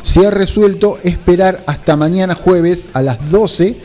se 0.01 0.25
ha 0.25 0.31
resuelto 0.31 0.97
esperar 1.03 1.61
hasta 1.67 1.97
mañana 1.97 2.33
jueves 2.33 2.87
a 2.93 3.01
las 3.01 3.29
12 3.29 3.75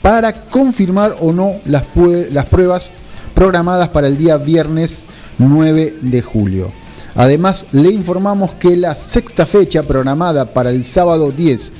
para 0.00 0.48
confirmar 0.48 1.18
o 1.20 1.34
no 1.34 1.56
las, 1.66 1.84
las 2.30 2.46
pruebas 2.46 2.90
programadas 3.34 3.88
para 3.88 4.06
el 4.06 4.16
día 4.16 4.38
viernes 4.38 5.04
9 5.36 5.96
de 6.00 6.22
julio. 6.22 6.72
Además, 7.14 7.66
le 7.72 7.90
informamos 7.90 8.52
que 8.52 8.74
la 8.74 8.94
sexta 8.94 9.44
fecha 9.44 9.82
programada 9.82 10.46
para 10.54 10.70
el 10.70 10.82
sábado 10.82 11.30
10 11.30 11.72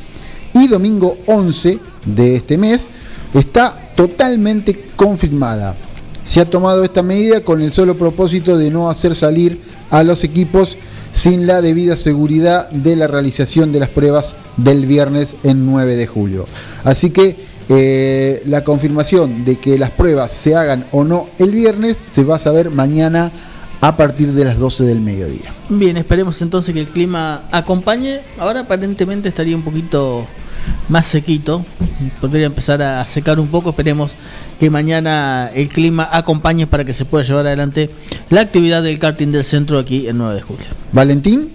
y 0.53 0.68
domingo 0.68 1.16
11 1.24 1.79
de 2.05 2.37
este 2.37 2.59
mes 2.59 2.90
está 3.33 3.92
totalmente 3.96 4.88
confirmada. 4.94 5.74
Se 6.29 6.43
ha 6.43 6.45
tomado 6.45 6.85
esta 6.85 7.03
medida 7.03 7.41
con 7.41 7.62
el 7.62 7.73
solo 7.73 7.97
propósito 7.97 8.59
de 8.59 8.71
no 8.71 8.91
hacer 8.91 9.14
salir 9.14 9.62
a 9.88 10.03
los 10.03 10.25
equipos 10.25 10.77
sin 11.11 11.47
la 11.47 11.62
debida 11.62 11.97
seguridad 11.97 12.69
de 12.69 12.97
la 12.97 13.07
realización 13.07 13.73
de 13.73 13.81
las 13.81 13.88
pruebas 13.88 14.37
del 14.59 14.85
viernes 14.85 15.37
en 15.43 15.64
9 15.64 15.97
de 15.97 16.07
julio. 16.07 16.45
Así 16.85 17.09
que 17.09 17.35
eh, 17.71 18.43
la 18.45 18.62
confirmación 18.62 19.47
de 19.47 19.57
que 19.57 19.79
las 19.79 19.88
pruebas 19.88 20.31
se 20.31 20.55
hagan 20.55 20.85
o 20.93 21.03
no 21.03 21.31
el 21.38 21.53
viernes 21.53 21.97
se 21.97 22.25
va 22.25 22.37
a 22.37 22.38
saber 22.38 22.69
mañana 22.69 23.33
a 23.81 23.97
partir 23.97 24.35
de 24.35 24.45
las 24.45 24.59
12 24.59 24.85
del 24.85 25.01
mediodía. 25.01 25.55
Bien, 25.71 25.97
esperemos 25.97 26.43
entonces 26.43 26.75
que 26.75 26.81
el 26.81 26.88
clima 26.88 27.49
acompañe. 27.51 28.21
Ahora 28.38 28.61
aparentemente 28.61 29.31
estaría 29.31 29.57
un 29.57 29.62
poquito 29.62 30.27
más 30.88 31.07
sequito. 31.07 31.64
Podría 32.21 32.47
empezar 32.47 32.83
a 32.83 33.05
secar 33.07 33.40
un 33.40 33.49
poco. 33.49 33.71
Esperemos 33.71 34.14
que 34.59 34.71
mañana 34.71 35.51
el 35.55 35.68
clima 35.68 36.09
acompañe 36.11 36.66
para 36.66 36.85
que 36.85 36.92
se 36.92 37.05
pueda 37.05 37.25
llevar 37.25 37.47
adelante 37.47 37.90
la 38.31 38.40
actividad 38.40 38.83
del 38.83 38.99
karting 38.99 39.33
del 39.33 39.44
centro 39.44 39.79
aquí 39.79 40.07
el 40.07 40.16
9 40.16 40.35
de 40.35 40.42
julio. 40.42 40.66
Valentín. 40.92 41.53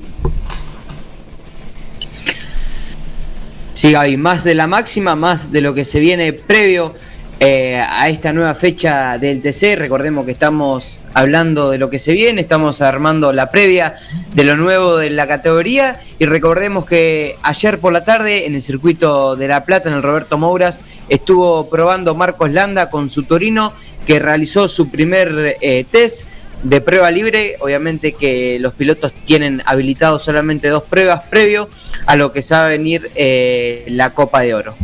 Sí, 3.73 3.91
Gaby, 3.91 4.17
más 4.17 4.43
de 4.43 4.53
la 4.53 4.67
máxima, 4.67 5.15
más 5.15 5.51
de 5.51 5.61
lo 5.61 5.73
que 5.73 5.83
se 5.83 5.99
viene 5.99 6.31
previo 6.31 6.93
eh, 7.39 7.77
a 7.77 8.07
esta 8.07 8.31
nueva 8.31 8.55
fecha 8.55 9.17
del 9.17 9.41
TC. 9.41 9.75
Recordemos 9.77 10.25
que 10.25 10.31
estamos 10.31 11.01
hablando 11.13 11.71
de 11.71 11.77
lo 11.77 11.89
que 11.89 11.99
se 11.99 12.13
viene, 12.13 12.41
estamos 12.41 12.81
armando 12.81 13.33
la 13.33 13.51
previa 13.51 13.95
de 14.33 14.43
lo 14.43 14.55
nuevo 14.55 14.97
de 14.97 15.09
la 15.09 15.27
categoría 15.27 15.99
y 16.19 16.25
recordemos 16.25 16.85
que 16.85 17.35
ayer 17.43 17.79
por 17.79 17.91
la 17.91 18.05
tarde 18.05 18.45
en 18.45 18.55
el 18.55 18.61
circuito 18.61 19.35
de 19.35 19.47
La 19.47 19.65
Plata, 19.65 19.89
en 19.89 19.95
el 19.95 20.03
Roberto 20.03 20.37
Mouras, 20.37 20.83
estuvo 21.09 21.69
probando 21.69 22.15
Marcos 22.15 22.51
Landa 22.51 22.89
con 22.89 23.09
su 23.09 23.23
Torino 23.23 23.73
que 24.05 24.19
realizó 24.19 24.67
su 24.67 24.89
primer 24.89 25.57
eh, 25.59 25.85
test 25.89 26.25
de 26.63 26.79
prueba 26.79 27.11
libre, 27.11 27.57
obviamente 27.59 28.13
que 28.13 28.57
los 28.59 28.73
pilotos 28.73 29.13
tienen 29.25 29.61
habilitados 29.65 30.23
solamente 30.23 30.69
dos 30.69 30.83
pruebas 30.83 31.23
previo 31.29 31.67
a 32.05 32.15
lo 32.15 32.31
que 32.31 32.41
se 32.41 32.55
va 32.55 32.65
a 32.65 32.69
venir 32.69 33.11
eh, 33.15 33.83
la 33.87 34.11
Copa 34.11 34.41
de 34.41 34.53
Oro. 34.53 34.75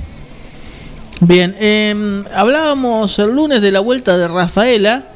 Bien, 1.22 1.56
eh, 1.60 2.24
hablábamos 2.34 3.20
el 3.20 3.36
lunes 3.36 3.62
de 3.62 3.72
la 3.72 3.82
vuelta 3.82 4.18
de 4.18 4.28
Rafaela 4.28 5.10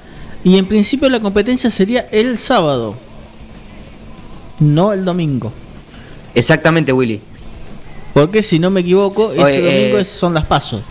y 0.44 0.58
en 0.58 0.68
principio 0.68 1.10
la 1.10 1.22
competencia 1.22 1.70
sería 1.70 2.08
el 2.12 2.38
sábado, 2.38 2.96
no 4.60 4.92
el 4.92 5.06
domingo. 5.06 5.54
Exactamente, 6.36 6.92
Willy. 6.92 7.22
Porque 8.13 8.44
si 8.44 8.60
no 8.60 8.70
me 8.70 8.82
equivoco, 8.82 9.32
ese 9.32 9.62
domingo 9.62 9.98
eh, 9.98 10.06
son 10.06 10.34
las 10.34 10.46
pasos. 10.46 10.82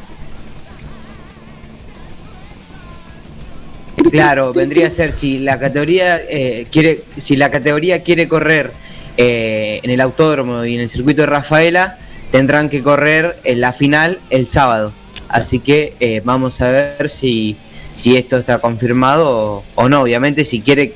Claro, 4.10 4.52
vendría 4.52 4.88
a 4.88 4.90
ser 4.90 5.12
si 5.12 5.38
la 5.38 5.58
categoría 5.58 6.20
eh, 6.28 6.66
quiere, 6.70 7.02
si 7.18 7.36
la 7.36 7.50
categoría 7.50 8.02
quiere 8.02 8.28
correr 8.28 8.72
eh, 9.16 9.80
en 9.82 9.90
el 9.90 10.00
autódromo 10.00 10.64
y 10.64 10.74
en 10.74 10.80
el 10.80 10.88
circuito 10.88 11.22
de 11.22 11.26
Rafaela, 11.26 11.98
tendrán 12.30 12.68
que 12.68 12.82
correr 12.82 13.38
en 13.44 13.60
la 13.60 13.72
final 13.72 14.18
el 14.30 14.48
sábado. 14.48 14.92
Así 15.32 15.58
que 15.58 15.94
eh, 15.98 16.20
vamos 16.24 16.60
a 16.60 16.68
ver 16.68 17.08
si, 17.08 17.56
si 17.94 18.16
esto 18.16 18.36
está 18.36 18.58
confirmado 18.60 19.28
o, 19.28 19.64
o 19.74 19.88
no. 19.88 20.02
Obviamente, 20.02 20.44
si 20.44 20.60
quiere 20.60 20.94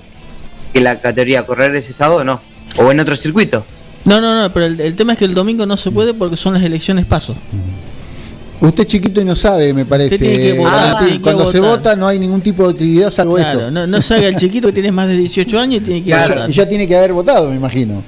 que 0.73 0.81
la 0.81 1.01
categoría 1.01 1.45
correr 1.47 1.75
ese 1.75 1.93
sábado, 1.93 2.23
no. 2.23 2.41
O 2.79 2.91
en 2.93 3.01
otro 3.01 3.17
circuito. 3.17 3.65
No, 4.05 4.21
no, 4.21 4.41
no, 4.41 4.53
pero 4.53 4.67
el, 4.67 4.81
el 4.81 4.95
tema 4.95 5.15
es 5.15 5.19
que 5.19 5.25
el 5.25 5.35
domingo 5.35 5.65
no 5.67 5.77
se 5.77 5.91
puede 5.91 6.15
porque 6.15 6.37
son 6.37 6.55
las 6.55 6.63
elecciones 6.63 7.07
paso. 7.07 7.35
Usted 8.61 8.83
es 8.85 8.87
chiquito 8.87 9.21
y 9.21 9.25
no 9.25 9.35
sabe, 9.35 9.75
me 9.75 9.85
parece. 9.85 10.19
Que 10.19 10.53
votar, 10.59 10.95
Ah, 10.95 10.97
tiene 10.99 11.13
que 11.15 11.21
Cuando 11.23 11.45
se 11.47 11.59
votar. 11.61 11.77
vota 11.77 11.97
no 11.97 12.07
hay 12.09 12.19
ningún 12.19 12.41
tipo 12.41 12.65
de 12.65 12.71
actividad 12.73 13.11
salvo 13.11 13.35
Claro, 13.37 13.61
eso. 13.63 13.71
no, 13.71 13.87
no 13.87 14.01
se 14.01 14.15
haga 14.15 14.29
el 14.29 14.37
chiquito 14.37 14.69
que 14.69 14.75
tiene 14.75 14.93
más 14.93 15.09
de 15.09 15.17
18 15.17 15.59
años 15.59 15.83
y 15.83 15.85
tiene 15.85 16.03
que 16.03 16.11
Ya- 16.11 16.29
votar. 16.29 16.51
ya 16.51 16.69
tiene 16.69 16.87
que 16.87 16.97
haber 16.97 17.13
votado, 17.13 17.51
me 17.51 17.57
imagino. 17.57 18.03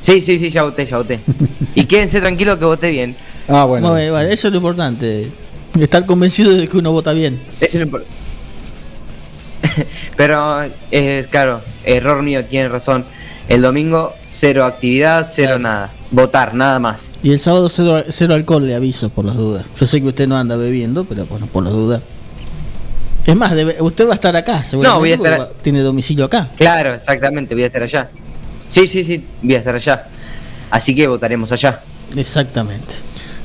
Sí, 0.00 0.20
sí, 0.20 0.38
sí, 0.38 0.50
ya 0.50 0.62
voté, 0.62 0.86
ya 0.86 0.98
voté. 0.98 1.20
y 1.74 1.84
quédense 1.84 2.20
tranquilos 2.20 2.58
que 2.58 2.64
voté 2.64 2.90
bien. 2.90 3.16
Ah, 3.48 3.64
bueno. 3.64 3.90
Vale, 3.92 4.32
eso 4.32 4.48
es 4.48 4.52
lo 4.52 4.58
importante. 4.58 5.30
Estar 5.78 6.04
convencido 6.06 6.52
de 6.52 6.66
que 6.68 6.76
uno 6.78 6.92
vota 6.92 7.12
bien. 7.12 7.40
Eso 7.60 7.64
es 7.66 7.74
lo 7.74 7.82
importante. 7.82 8.14
Pero, 10.16 10.62
eh, 10.90 11.26
claro, 11.30 11.60
error 11.84 12.22
mío, 12.22 12.44
tiene 12.46 12.68
razón. 12.68 13.04
El 13.48 13.62
domingo, 13.62 14.12
cero 14.22 14.64
actividad, 14.64 15.26
cero 15.30 15.58
nada. 15.58 15.92
Votar, 16.10 16.54
nada 16.54 16.78
más. 16.80 17.12
Y 17.22 17.30
el 17.32 17.38
sábado 17.38 17.68
cero, 17.68 18.02
cero 18.08 18.34
alcohol, 18.34 18.66
le 18.66 18.74
aviso 18.74 19.08
por 19.08 19.24
las 19.24 19.36
dudas. 19.36 19.64
Yo 19.78 19.86
sé 19.86 20.00
que 20.00 20.08
usted 20.08 20.26
no 20.26 20.36
anda 20.36 20.56
bebiendo, 20.56 21.04
pero 21.04 21.26
bueno, 21.26 21.46
por 21.46 21.62
las 21.62 21.72
dudas. 21.72 22.02
Es 23.24 23.36
más, 23.36 23.52
debe- 23.52 23.76
usted 23.80 24.06
va 24.06 24.12
a 24.12 24.14
estar 24.14 24.34
acá, 24.36 24.64
seguramente. 24.64 24.94
No, 24.94 25.00
voy 25.00 25.12
a 25.12 25.14
estar- 25.14 25.40
va- 25.40 25.50
Tiene 25.62 25.80
domicilio 25.80 26.24
acá. 26.24 26.48
Claro, 26.56 26.94
exactamente, 26.94 27.54
voy 27.54 27.64
a 27.64 27.66
estar 27.66 27.82
allá. 27.82 28.08
Sí, 28.68 28.86
sí, 28.88 29.04
sí, 29.04 29.24
voy 29.42 29.54
a 29.54 29.58
estar 29.58 29.74
allá. 29.74 30.08
Así 30.70 30.94
que 30.94 31.06
votaremos 31.06 31.52
allá. 31.52 31.82
Exactamente. 32.16 32.94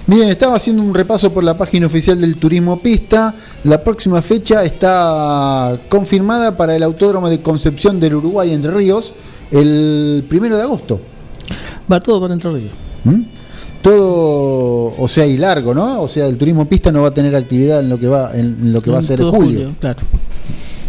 Bien, 0.08 0.30
estaba 0.30 0.56
haciendo 0.56 0.82
un 0.82 0.94
repaso 0.94 1.32
por 1.32 1.44
la 1.44 1.58
página 1.58 1.86
oficial 1.88 2.20
del 2.20 2.36
Turismo 2.38 2.80
Pista. 2.80 3.36
La 3.64 3.84
próxima 3.84 4.22
fecha 4.22 4.64
está 4.64 5.78
confirmada 5.90 6.58
para 6.58 6.76
el 6.76 6.84
Autódromo 6.84 7.30
de 7.30 7.42
Concepción 7.42 8.00
del 8.00 8.16
Uruguay 8.16 8.52
Entre 8.52 8.72
Ríos 8.72 9.14
el 9.52 10.26
primero 10.28 10.58
de 10.58 10.64
agosto. 10.64 11.00
Va 11.92 12.02
todo 12.02 12.20
para 12.20 12.34
Entre 12.34 12.52
Ríos. 12.52 12.74
¿Mm? 13.04 13.22
Todo, 13.82 14.96
o 14.98 15.08
sea, 15.08 15.26
y 15.26 15.38
largo, 15.38 15.74
¿no? 15.74 16.02
O 16.02 16.08
sea, 16.08 16.28
el 16.28 16.38
Turismo 16.38 16.68
Pista 16.68 16.92
no 16.92 17.02
va 17.04 17.10
a 17.10 17.14
tener 17.14 17.36
actividad 17.36 17.80
en 17.80 17.90
lo 17.90 17.98
que 18.00 18.08
va, 18.08 18.32
en 18.34 18.74
lo 18.74 18.82
que 18.82 18.92
va 18.92 19.00
a 19.00 19.02
ser 19.02 19.20
Todo 19.20 19.32
julio. 19.34 19.74
claro. 19.80 20.00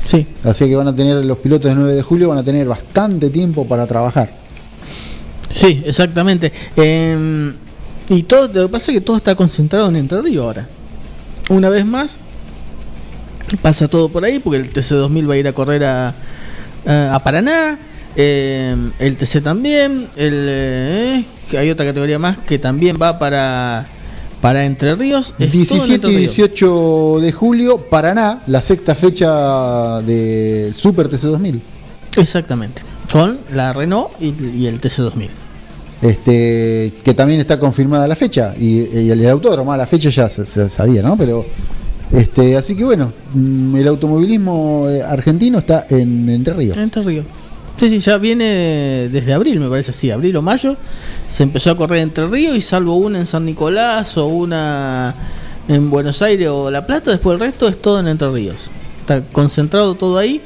Sí. 0.04 0.26
Así 0.42 0.66
que 0.68 0.74
van 0.74 0.88
a 0.88 0.94
tener 0.94 1.24
los 1.24 1.38
pilotos 1.38 1.70
de 1.70 1.74
9 1.74 1.94
de 1.94 2.02
julio, 2.02 2.28
van 2.28 2.38
a 2.38 2.42
tener 2.42 2.66
bastante 2.66 3.30
tiempo 3.30 3.66
para 3.66 3.86
trabajar. 3.86 4.32
Sí, 5.48 5.82
exactamente. 5.86 6.52
Eh, 6.76 7.52
y 8.08 8.22
todo, 8.24 8.48
lo 8.48 8.66
que 8.66 8.72
pasa 8.72 8.90
es 8.90 8.98
que 8.98 9.00
todo 9.04 9.16
está 9.16 9.34
concentrado 9.34 9.88
en 9.88 9.96
Entre 9.96 10.20
Ríos 10.20 10.44
ahora. 10.44 10.68
Una 11.50 11.68
vez 11.68 11.84
más, 11.86 12.16
pasa 13.60 13.88
todo 13.88 14.08
por 14.08 14.24
ahí, 14.24 14.38
porque 14.38 14.58
el 14.58 14.72
TC2000 14.72 15.28
va 15.28 15.34
a 15.34 15.36
ir 15.36 15.48
a 15.48 15.52
correr 15.52 15.84
a, 15.84 16.14
a, 16.86 17.14
a 17.14 17.22
Paraná. 17.22 17.78
eh, 18.16 18.76
el 18.98 19.16
TC 19.16 19.42
también. 19.42 20.08
El, 20.16 20.46
eh, 20.48 21.24
hay 21.58 21.70
otra 21.70 21.86
categoría 21.86 22.18
más 22.18 22.38
que 22.38 22.58
también 22.58 22.98
va 23.00 23.18
para, 23.18 23.86
para 24.40 24.64
Entre 24.64 24.94
Ríos. 24.94 25.28
Es 25.30 25.34
todo 25.36 25.44
en 25.46 25.50
17 25.52 25.94
Entre 25.94 26.10
y 26.12 26.16
Ríos. 26.16 26.36
18 26.36 27.18
de 27.20 27.32
julio, 27.32 27.78
Paraná, 27.90 28.42
la 28.46 28.62
sexta 28.62 28.94
fecha 28.94 30.00
del 30.02 30.74
Super 30.74 31.08
TC2000. 31.08 31.60
Exactamente. 32.16 32.82
Con 33.10 33.38
la 33.52 33.72
Renault 33.72 34.10
y, 34.20 34.34
y 34.56 34.66
el 34.66 34.80
TC2000. 34.80 35.28
Este, 36.02 36.94
que 37.04 37.14
también 37.14 37.38
está 37.38 37.60
confirmada 37.60 38.08
la 38.08 38.16
fecha 38.16 38.54
y, 38.58 39.10
el, 39.10 39.24
autódromo, 39.28 39.74
la 39.76 39.86
fecha 39.86 40.10
ya 40.10 40.28
se, 40.28 40.44
se 40.46 40.68
sabía, 40.68 41.00
¿no? 41.00 41.16
Pero 41.16 41.46
este, 42.12 42.56
así 42.56 42.76
que 42.76 42.84
bueno, 42.84 43.12
mm, 43.32 43.76
el 43.76 43.88
automovilismo 43.88 44.86
eh, 44.88 45.02
argentino 45.02 45.58
está 45.58 45.86
en 45.88 46.28
Entre 46.28 46.52
Ríos. 46.52 46.76
Entre 46.76 47.02
Ríos. 47.02 47.24
Sí, 47.78 47.88
sí, 47.88 48.00
ya 48.00 48.18
viene 48.18 49.08
desde 49.10 49.32
abril, 49.32 49.58
me 49.58 49.68
parece, 49.68 49.94
sí, 49.94 50.10
abril 50.10 50.36
o 50.36 50.42
mayo. 50.42 50.76
Se 51.26 51.42
empezó 51.42 51.70
a 51.70 51.76
correr 51.76 52.00
Entre 52.00 52.26
Ríos 52.26 52.54
y 52.56 52.60
salvo 52.60 52.96
una 52.96 53.18
en 53.18 53.26
San 53.26 53.46
Nicolás 53.46 54.16
o 54.18 54.26
una 54.26 55.14
en 55.68 55.90
Buenos 55.90 56.20
Aires 56.20 56.48
o 56.48 56.70
La 56.70 56.86
Plata, 56.86 57.12
después 57.12 57.34
el 57.34 57.40
resto 57.40 57.66
es 57.66 57.80
todo 57.80 57.98
en 58.00 58.08
Entre 58.08 58.30
Ríos. 58.30 58.70
Está 59.00 59.22
concentrado 59.32 59.94
todo 59.94 60.18
ahí. 60.18 60.40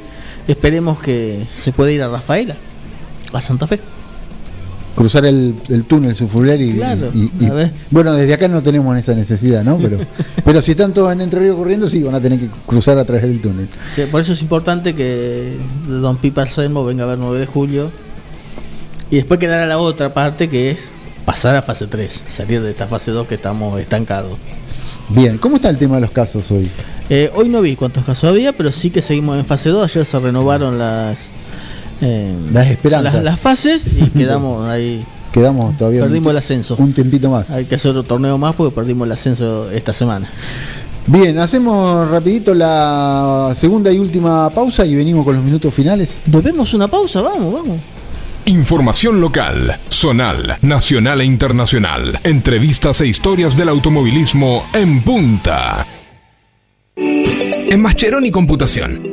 Esperemos 0.46 1.00
que 1.00 1.48
se 1.52 1.72
pueda 1.72 1.90
ir 1.90 2.00
a 2.02 2.08
Rafaela, 2.08 2.56
a 3.32 3.40
Santa 3.40 3.66
Fe. 3.66 3.80
Cruzar 4.96 5.24
el, 5.26 5.54
el 5.68 5.84
túnel 5.84 6.16
Sufuriar 6.16 6.60
y, 6.60 6.72
Claro, 6.74 7.10
y- 7.14 7.30
bueno, 7.90 8.12
desde 8.14 8.32
acá 8.34 8.48
no 8.48 8.62
tenemos 8.62 8.98
esa 8.98 9.14
necesidad, 9.14 9.62
¿no? 9.62 9.76
Pero, 9.76 9.98
pero 10.44 10.60
si 10.62 10.72
están 10.72 10.92
todos 10.94 11.12
en 11.12 11.20
Entre 11.20 11.38
Ríos 11.38 11.54
corriendo, 11.56 11.86
sí, 11.86 12.02
van 12.02 12.14
a 12.14 12.20
tener 12.20 12.40
que 12.40 12.48
cruzar 12.66 12.98
a 12.98 13.04
través 13.04 13.22
del 13.28 13.40
túnel. 13.40 13.68
Sí, 13.94 14.02
Por 14.10 14.22
eso 14.22 14.32
es 14.32 14.40
importante 14.42 14.94
que 14.94 15.54
Don 15.86 16.16
Pipa 16.16 16.46
Selmo 16.46 16.84
venga 16.84 17.04
a 17.04 17.06
ver 17.08 17.18
9 17.18 17.38
de 17.38 17.46
julio. 17.46 17.90
Y 19.10 19.16
después 19.16 19.38
quedará 19.38 19.66
la 19.66 19.78
otra 19.78 20.12
parte 20.14 20.48
que 20.48 20.70
es 20.70 20.88
pasar 21.24 21.54
a 21.56 21.62
fase 21.62 21.86
3, 21.86 22.22
salir 22.26 22.62
de 22.62 22.70
esta 22.70 22.86
fase 22.88 23.10
2 23.10 23.28
que 23.28 23.34
estamos 23.36 23.78
estancados. 23.80 24.38
Bien, 25.10 25.38
¿cómo 25.38 25.56
está 25.56 25.68
el 25.70 25.78
tema 25.78 25.96
de 25.96 26.00
los 26.00 26.10
casos 26.10 26.50
hoy? 26.50 26.68
Eh, 27.08 27.30
hoy 27.34 27.48
no 27.48 27.60
vi 27.60 27.76
cuántos 27.76 28.02
casos 28.04 28.28
había, 28.30 28.52
pero 28.52 28.72
sí 28.72 28.90
que 28.90 29.00
seguimos 29.02 29.38
en 29.38 29.44
fase 29.44 29.68
2. 29.70 29.84
Ayer 29.84 30.04
se 30.04 30.18
renovaron 30.18 30.78
las 30.78 31.18
eh, 32.00 32.34
Las 32.52 32.66
esperanzas. 32.68 33.14
las, 33.14 33.24
las 33.24 33.40
fases 33.40 33.86
y 33.86 34.10
quedamos 34.18 34.68
ahí. 34.68 35.04
Quedamos 35.32 35.76
todavía 35.76 36.02
Perdimos 36.02 36.30
el 36.30 36.38
ascenso. 36.38 36.76
Un 36.78 36.92
tiempito 36.94 37.30
más. 37.30 37.50
Hay 37.50 37.66
que 37.66 37.74
hacer 37.74 37.90
otro 37.90 38.04
torneo 38.04 38.38
más 38.38 38.54
porque 38.54 38.74
perdimos 38.74 39.06
el 39.06 39.12
ascenso 39.12 39.70
esta 39.70 39.92
semana. 39.92 40.30
Bien, 41.08 41.38
hacemos 41.38 42.08
rapidito 42.10 42.52
la 42.54 43.52
segunda 43.54 43.92
y 43.92 43.98
última 43.98 44.50
pausa 44.50 44.84
y 44.84 44.94
venimos 44.96 45.24
con 45.24 45.34
los 45.34 45.44
minutos 45.44 45.72
finales. 45.74 46.22
¿Nos 46.26 46.42
vemos 46.42 46.72
una 46.74 46.88
pausa? 46.88 47.20
Vamos, 47.20 47.52
vamos. 47.52 47.78
Información 48.46 49.20
local, 49.20 49.78
zonal, 49.90 50.56
nacional 50.62 51.20
e 51.20 51.24
internacional. 51.24 52.18
Entrevistas 52.24 53.00
e 53.02 53.06
historias 53.08 53.56
del 53.56 53.68
automovilismo 53.68 54.64
en 54.72 55.02
punta. 55.02 55.86
En 56.96 57.80
Mascheroni 57.82 58.30
Computación, 58.30 59.12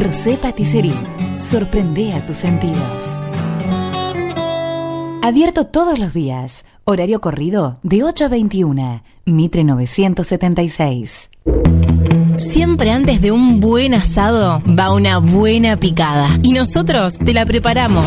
Rosé 0.00 0.38
Patisserie, 0.38 0.94
sorprende 1.36 2.14
a 2.14 2.24
tus 2.24 2.38
sentidos. 2.38 3.20
Abierto 5.22 5.66
todos 5.66 5.98
los 5.98 6.14
días. 6.14 6.64
Horario 6.84 7.20
corrido 7.20 7.78
de 7.82 8.02
8 8.02 8.24
a 8.24 8.28
21. 8.28 9.02
Mitre 9.26 9.62
976. 9.62 11.28
Siempre 12.38 12.90
antes 12.90 13.20
de 13.20 13.30
un 13.30 13.60
buen 13.60 13.92
asado 13.92 14.62
va 14.66 14.94
una 14.94 15.18
buena 15.18 15.76
picada. 15.76 16.38
Y 16.42 16.52
nosotros 16.52 17.18
te 17.18 17.34
la 17.34 17.44
preparamos. 17.44 18.06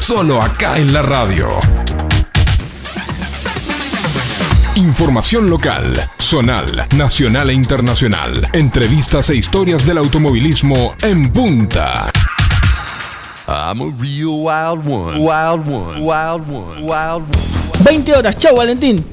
solo 0.00 0.40
acá 0.40 0.78
en 0.78 0.92
la 0.92 1.02
radio. 1.02 1.48
Información 4.76 5.50
local, 5.50 6.08
zonal, 6.18 6.86
nacional 6.96 7.50
e 7.50 7.54
internacional. 7.54 8.46
Entrevistas 8.52 9.28
e 9.30 9.34
historias 9.36 9.84
del 9.84 9.98
automovilismo 9.98 10.94
en 11.02 11.32
punta. 11.32 12.10
I'm 13.48 13.80
a 13.82 13.92
real 13.98 14.38
wild 14.38 14.86
one. 14.86 15.18
Wild 15.18 15.68
one. 15.68 16.00
Wild 16.00 16.48
one. 16.48 16.82
Wild 16.82 17.24
one. 17.34 17.84
20 17.84 18.14
horas, 18.14 18.38
chau 18.38 18.56
Valentín. 18.56 19.04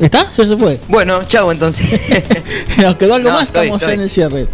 ¿Está? 0.00 0.30
¿Se 0.30 0.46
se 0.46 0.56
fue? 0.56 0.80
Bueno, 0.88 1.22
chau 1.24 1.50
entonces. 1.52 1.86
Nos 2.78 2.96
quedó 2.96 3.14
algo 3.16 3.28
No, 3.28 3.34
más, 3.34 3.44
estoy, 3.44 3.66
estamos 3.66 3.82
estoy. 3.82 3.94
en 3.94 4.00
el 4.00 4.08
cierre. 4.08 4.48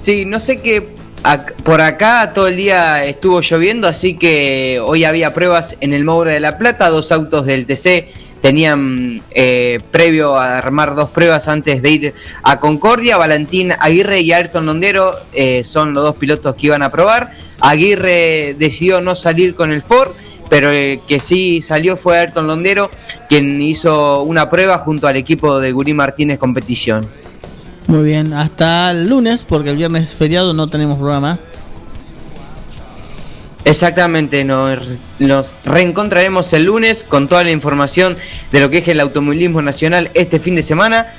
Sí, 0.00 0.24
no 0.24 0.40
sé 0.40 0.62
qué. 0.62 0.88
Por 1.62 1.82
acá 1.82 2.32
todo 2.32 2.48
el 2.48 2.56
día 2.56 3.04
estuvo 3.04 3.42
lloviendo, 3.42 3.86
así 3.86 4.16
que 4.16 4.80
hoy 4.82 5.04
había 5.04 5.34
pruebas 5.34 5.76
en 5.82 5.92
el 5.92 6.04
Moure 6.04 6.32
de 6.32 6.40
la 6.40 6.56
Plata. 6.56 6.88
Dos 6.88 7.12
autos 7.12 7.44
del 7.44 7.66
TC 7.66 8.08
tenían 8.40 9.22
eh, 9.30 9.78
previo 9.90 10.36
a 10.36 10.56
armar 10.56 10.94
dos 10.94 11.10
pruebas 11.10 11.48
antes 11.48 11.82
de 11.82 11.90
ir 11.90 12.14
a 12.42 12.58
Concordia. 12.60 13.18
Valentín 13.18 13.74
Aguirre 13.78 14.20
y 14.20 14.32
Ayrton 14.32 14.64
Londero 14.64 15.12
eh, 15.34 15.64
son 15.64 15.92
los 15.92 16.02
dos 16.02 16.16
pilotos 16.16 16.54
que 16.54 16.68
iban 16.68 16.82
a 16.82 16.90
probar. 16.90 17.32
Aguirre 17.60 18.54
decidió 18.58 19.02
no 19.02 19.14
salir 19.14 19.54
con 19.54 19.70
el 19.70 19.82
Ford. 19.82 20.12
Pero 20.48 20.70
el 20.70 20.98
que 21.06 21.20
sí 21.20 21.60
salió 21.62 21.96
fue 21.96 22.18
Ayrton 22.18 22.46
Londero, 22.46 22.90
quien 23.28 23.62
hizo 23.62 24.22
una 24.22 24.50
prueba 24.50 24.78
junto 24.78 25.06
al 25.06 25.16
equipo 25.16 25.60
de 25.60 25.70
Gurí 25.70 25.92
Martínez 25.92 26.38
Competición. 26.40 27.06
Muy 27.90 28.04
bien, 28.04 28.32
hasta 28.34 28.92
el 28.92 29.08
lunes, 29.08 29.44
porque 29.44 29.70
el 29.70 29.76
viernes 29.76 30.04
es 30.04 30.14
feriado, 30.14 30.54
no 30.54 30.68
tenemos 30.68 30.96
programa. 30.96 31.40
Exactamente, 33.64 34.44
nos, 34.44 34.78
nos 35.18 35.56
reencontraremos 35.64 36.52
el 36.52 36.66
lunes 36.66 37.02
con 37.02 37.26
toda 37.26 37.42
la 37.42 37.50
información 37.50 38.16
de 38.52 38.60
lo 38.60 38.70
que 38.70 38.78
es 38.78 38.86
el 38.86 39.00
automovilismo 39.00 39.60
nacional 39.60 40.08
este 40.14 40.38
fin 40.38 40.54
de 40.54 40.62
semana. 40.62 41.14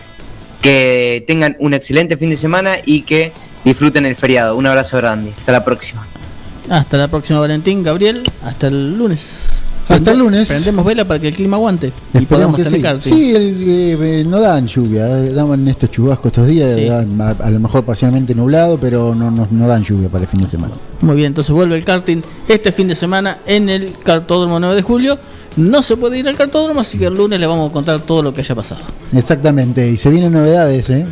Que 0.61 1.25
tengan 1.27 1.57
un 1.59 1.73
excelente 1.73 2.15
fin 2.15 2.29
de 2.29 2.37
semana 2.37 2.77
y 2.85 3.01
que 3.01 3.33
disfruten 3.65 4.05
el 4.05 4.15
feriado. 4.15 4.55
Un 4.55 4.65
abrazo 4.65 4.95
grande. 4.95 5.33
Hasta 5.37 5.51
la 5.51 5.65
próxima. 5.65 6.07
Hasta 6.69 6.95
la 6.95 7.09
próxima, 7.09 7.41
Valentín, 7.41 7.83
Gabriel. 7.83 8.23
Hasta 8.45 8.67
el 8.67 8.97
lunes. 8.97 9.61
Hasta 9.93 10.11
el 10.11 10.17
lunes. 10.19 10.47
Prendemos 10.47 10.85
vela 10.85 11.05
para 11.07 11.19
que 11.19 11.27
el 11.29 11.35
clima 11.35 11.57
aguante. 11.57 11.91
y 12.13 12.25
podamos 12.25 12.55
que 12.55 12.63
tener 12.63 13.01
sí. 13.01 13.09
Sí, 13.09 13.35
el, 13.35 13.57
eh, 14.01 14.23
no 14.27 14.39
dan 14.39 14.67
lluvia, 14.67 15.07
eh, 15.19 15.33
daban 15.33 15.67
estos 15.67 15.91
chubascos 15.91 16.27
estos 16.27 16.47
días, 16.47 16.73
Sí. 16.73 16.85
dan 16.85 17.19
a, 17.21 17.29
a 17.31 17.49
lo 17.49 17.59
mejor 17.59 17.83
parcialmente 17.83 18.33
nublado, 18.35 18.77
pero 18.79 19.13
no, 19.15 19.29
no, 19.31 19.47
no 19.49 19.67
dan 19.67 19.83
lluvia 19.83 20.09
para 20.09 20.23
el 20.23 20.29
fin 20.29 20.41
de 20.41 20.47
semana. 20.47 20.73
Muy 21.01 21.15
bien, 21.15 21.27
entonces 21.27 21.51
vuelve 21.53 21.75
el 21.75 21.85
karting 21.85 22.21
este 22.47 22.71
fin 22.71 22.87
de 22.87 22.95
semana 22.95 23.39
en 23.45 23.69
el 23.69 23.93
Cartódromo 24.03 24.59
9 24.59 24.75
de 24.75 24.81
julio. 24.81 25.17
No 25.57 25.81
se 25.81 25.97
puede 25.97 26.17
ir 26.17 26.27
al 26.29 26.35
cartódromo, 26.37 26.79
así 26.79 26.97
que 26.97 27.07
el 27.07 27.13
lunes 27.15 27.37
le 27.39 27.45
vamos 27.45 27.69
a 27.69 27.73
contar 27.73 27.99
todo 28.01 28.23
lo 28.23 28.33
que 28.33 28.39
haya 28.39 28.55
pasado. 28.55 28.79
Exactamente, 29.11 29.89
y 29.91 29.97
se 29.97 30.09
vienen 30.09 30.31
novedades, 30.31 30.89
¿eh? 30.89 31.05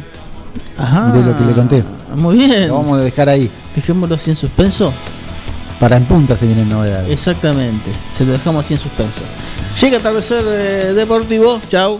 Ajá. 0.77 1.11
De 1.11 1.23
lo 1.23 1.37
que 1.37 1.43
le 1.43 1.51
conté. 1.51 1.83
Muy 2.15 2.37
bien. 2.37 2.69
Lo 2.69 2.75
vamos 2.75 2.99
a 2.99 3.01
dejar 3.03 3.27
ahí. 3.27 3.51
Dejémoslo 3.75 4.15
así 4.15 4.29
en 4.29 4.35
suspenso. 4.37 4.93
Para 5.79 5.95
en 5.95 6.05
punta 6.05 6.35
se 6.35 6.45
vienen 6.45 6.67
novedades. 6.67 7.11
Exactamente. 7.11 7.91
Se 8.11 8.25
lo 8.25 8.33
dejamos 8.33 8.65
así 8.65 8.73
en 8.73 8.79
suspenso. 8.79 9.21
Llega 9.79 9.97
atardecer 9.97 10.43
eh, 10.45 10.93
deportivo. 10.93 11.59
Chau. 11.69 11.99